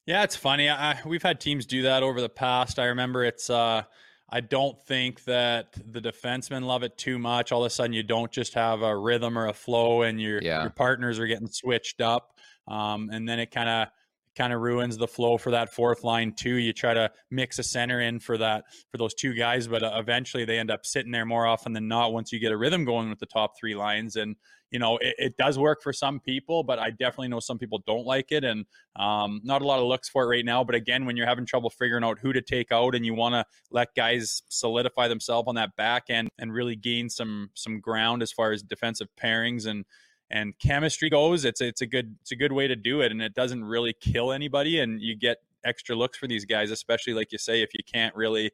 Yeah, 0.06 0.24
it's 0.24 0.36
funny. 0.36 0.70
I, 0.70 1.00
we've 1.06 1.22
had 1.22 1.40
teams 1.40 1.66
do 1.68 1.84
that 1.84 2.02
over 2.02 2.20
the 2.22 2.30
past. 2.30 2.80
I 2.80 2.86
remember 2.86 3.24
it's. 3.24 3.50
Uh, 3.50 3.84
I 4.32 4.42
don't 4.42 4.80
think 4.84 5.24
that 5.26 5.74
the 5.74 6.00
defensemen 6.00 6.64
love 6.64 6.84
it 6.84 6.98
too 6.98 7.18
much. 7.20 7.52
All 7.52 7.64
of 7.64 7.68
a 7.68 7.70
sudden, 7.70 7.94
you 7.94 8.04
don't 8.04 8.32
just 8.32 8.54
have 8.54 8.82
a 8.82 8.96
rhythm 8.96 9.38
or 9.38 9.48
a 9.48 9.54
flow, 9.54 10.04
and 10.04 10.20
your 10.20 10.42
Yeah. 10.42 10.62
your 10.62 10.72
partners 10.72 11.20
are 11.20 11.28
getting 11.28 11.48
switched 11.48 12.02
up, 12.02 12.38
um, 12.68 13.10
and 13.12 13.28
then 13.28 13.40
it 13.40 13.52
kind 13.52 13.70
of 13.70 13.88
kind 14.38 14.54
of 14.54 14.62
ruins 14.62 14.98
the 14.98 15.08
flow 15.08 15.38
for 15.38 15.52
that 15.52 15.74
fourth 15.74 16.04
line 16.04 16.34
too. 16.34 16.56
You 16.56 16.74
try 16.74 16.94
to 16.94 17.12
mix 17.30 17.60
a 17.60 17.64
center 17.64 18.02
in 18.02 18.20
for 18.20 18.38
that 18.38 18.66
for 18.92 18.98
those 18.98 19.14
two 19.14 19.34
guys, 19.34 19.68
but 19.68 19.84
uh, 19.84 19.94
eventually 19.98 20.46
they 20.46 20.60
end 20.60 20.72
up 20.72 20.86
sitting 20.86 21.12
there 21.12 21.26
more 21.26 21.46
often 21.46 21.74
than 21.74 21.88
not 21.88 22.14
once 22.14 22.32
you 22.32 22.40
get 22.40 22.52
a 22.52 22.58
rhythm 22.58 22.86
going 22.86 23.10
with 23.10 23.20
the 23.20 23.26
top 23.26 23.54
three 23.60 23.76
lines. 23.76 24.16
And 24.16 24.36
you 24.72 24.80
know 24.80 24.98
it, 24.98 25.16
it 25.18 25.38
does 25.38 25.58
work 25.58 25.82
for 25.82 25.94
some 25.94 26.20
people, 26.20 26.64
but 26.64 26.80
I 26.80 26.92
definitely 26.92 27.30
know 27.30 27.40
some 27.40 27.58
people 27.58 27.82
don't 27.86 28.06
like 28.06 28.32
it, 28.32 28.44
and 28.44 28.66
um, 28.96 29.42
not 29.44 29.62
a 29.62 29.66
lot 29.66 29.80
of 29.80 29.86
looks 29.86 30.10
for 30.10 30.24
it 30.24 30.28
right 30.28 30.46
now. 30.46 30.64
But 30.64 30.76
again, 30.76 31.06
when 31.06 31.18
you're 31.18 31.28
having 31.28 31.46
trouble 31.46 31.70
figuring 31.70 32.04
out 32.04 32.20
who 32.20 32.34
to 32.34 32.42
take 32.42 32.72
out, 32.72 32.96
and 32.96 33.06
you 33.06 33.14
want 33.14 33.34
to 33.34 33.46
let 33.72 33.96
guys 33.96 34.44
solidify 34.50 35.08
themselves 35.08 35.48
on 35.48 35.56
that 35.56 35.76
back 35.76 36.06
end 36.10 36.30
and 36.38 36.54
really 36.54 36.76
gain 36.76 37.10
some 37.10 37.50
some 37.54 37.80
ground 37.80 38.22
as 38.22 38.32
far 38.32 38.52
as 38.52 38.62
defensive 38.62 39.08
pairings 39.22 39.66
and 39.66 39.86
and 40.32 40.54
chemistry 40.60 41.10
goes, 41.10 41.46
it's 41.46 41.62
it's 41.62 41.82
a 41.82 41.88
good 41.88 42.16
it's 42.22 42.32
a 42.32 42.36
good 42.36 42.52
way 42.52 42.68
to 42.68 42.76
do 42.76 43.02
it, 43.02 43.12
and 43.12 43.22
it 43.22 43.34
doesn't 43.34 43.64
really 43.64 43.94
kill 44.00 44.32
anybody, 44.32 44.80
and 44.80 45.02
you 45.02 45.16
get 45.16 45.38
extra 45.66 45.96
looks 45.96 46.18
for 46.18 46.28
these 46.28 46.46
guys, 46.46 46.72
especially 46.72 47.14
like 47.14 47.32
you 47.32 47.38
say, 47.38 47.62
if 47.62 47.74
you 47.74 47.84
can't 47.92 48.16
really 48.16 48.52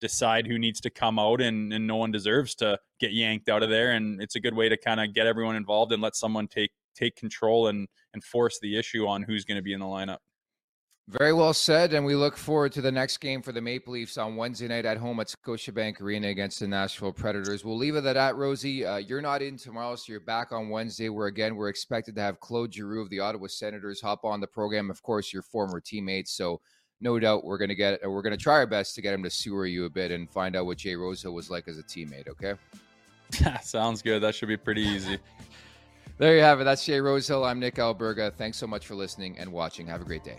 decide 0.00 0.46
who 0.46 0.58
needs 0.58 0.80
to 0.80 0.90
come 0.90 1.18
out 1.18 1.40
and, 1.40 1.72
and 1.72 1.86
no 1.86 1.96
one 1.96 2.12
deserves 2.12 2.54
to 2.54 2.78
get 3.00 3.12
yanked 3.12 3.48
out 3.48 3.62
of 3.62 3.70
there 3.70 3.92
and 3.92 4.22
it's 4.22 4.36
a 4.36 4.40
good 4.40 4.54
way 4.54 4.68
to 4.68 4.76
kind 4.76 5.00
of 5.00 5.12
get 5.12 5.26
everyone 5.26 5.56
involved 5.56 5.92
and 5.92 6.00
let 6.00 6.14
someone 6.14 6.46
take 6.46 6.70
take 6.94 7.16
control 7.16 7.68
and 7.68 7.88
and 8.14 8.22
force 8.22 8.58
the 8.60 8.78
issue 8.78 9.06
on 9.06 9.22
who's 9.22 9.44
going 9.44 9.56
to 9.56 9.62
be 9.62 9.72
in 9.72 9.80
the 9.80 9.86
lineup 9.86 10.18
Very 11.08 11.32
well 11.32 11.54
said. 11.54 11.94
And 11.94 12.04
we 12.04 12.14
look 12.14 12.36
forward 12.36 12.70
to 12.72 12.82
the 12.82 12.92
next 12.92 13.16
game 13.16 13.40
for 13.40 13.50
the 13.50 13.62
Maple 13.62 13.94
Leafs 13.94 14.18
on 14.18 14.36
Wednesday 14.36 14.68
night 14.68 14.84
at 14.84 14.98
home 14.98 15.18
at 15.20 15.28
Scotiabank 15.28 16.02
Arena 16.02 16.28
against 16.28 16.60
the 16.60 16.68
Nashville 16.68 17.14
Predators. 17.14 17.64
We'll 17.64 17.78
leave 17.78 17.96
it 17.96 18.04
at 18.04 18.12
that, 18.12 18.36
Rosie. 18.36 18.84
Uh, 18.84 18.98
you're 18.98 19.22
not 19.22 19.40
in 19.40 19.56
tomorrow, 19.56 19.96
so 19.96 20.12
you're 20.12 20.20
back 20.20 20.52
on 20.52 20.68
Wednesday, 20.68 21.08
where 21.08 21.28
again, 21.28 21.56
we're 21.56 21.70
expected 21.70 22.14
to 22.16 22.20
have 22.20 22.40
Claude 22.40 22.74
Giroux 22.74 23.00
of 23.00 23.08
the 23.08 23.20
Ottawa 23.20 23.46
Senators 23.46 24.02
hop 24.02 24.22
on 24.22 24.40
the 24.40 24.46
program. 24.46 24.90
Of 24.90 25.02
course, 25.02 25.32
your 25.32 25.40
former 25.40 25.80
teammates. 25.80 26.32
So 26.32 26.60
no 27.00 27.18
doubt 27.18 27.42
we're 27.42 27.58
going 27.58 27.70
to 27.70 27.74
get, 27.74 28.00
we're 28.04 28.22
going 28.22 28.36
to 28.36 28.42
try 28.42 28.56
our 28.56 28.66
best 28.66 28.94
to 28.96 29.00
get 29.00 29.14
him 29.14 29.22
to 29.22 29.30
sewer 29.30 29.64
you 29.64 29.86
a 29.86 29.90
bit 29.90 30.10
and 30.10 30.30
find 30.30 30.56
out 30.56 30.66
what 30.66 30.76
Jay 30.76 30.94
Rosa 30.94 31.32
was 31.32 31.48
like 31.48 31.68
as 31.68 31.78
a 31.78 31.82
teammate. 31.82 32.28
Okay. 32.28 32.52
sounds 33.62 34.02
good 34.02 34.22
that 34.22 34.34
should 34.34 34.48
be 34.48 34.56
pretty 34.56 34.80
easy 34.80 35.18
There 36.16 36.34
you 36.34 36.42
have 36.42 36.60
it. 36.60 36.64
That's 36.64 36.84
Jay 36.84 36.98
Rosehill. 37.00 37.44
I'm 37.44 37.60
Nick 37.60 37.76
Alberga. 37.76 38.34
Thanks 38.34 38.58
so 38.58 38.66
much 38.66 38.86
for 38.86 38.94
listening 38.94 39.38
and 39.38 39.52
watching. 39.52 39.86
Have 39.86 40.00
a 40.00 40.04
great 40.04 40.24
day. 40.24 40.38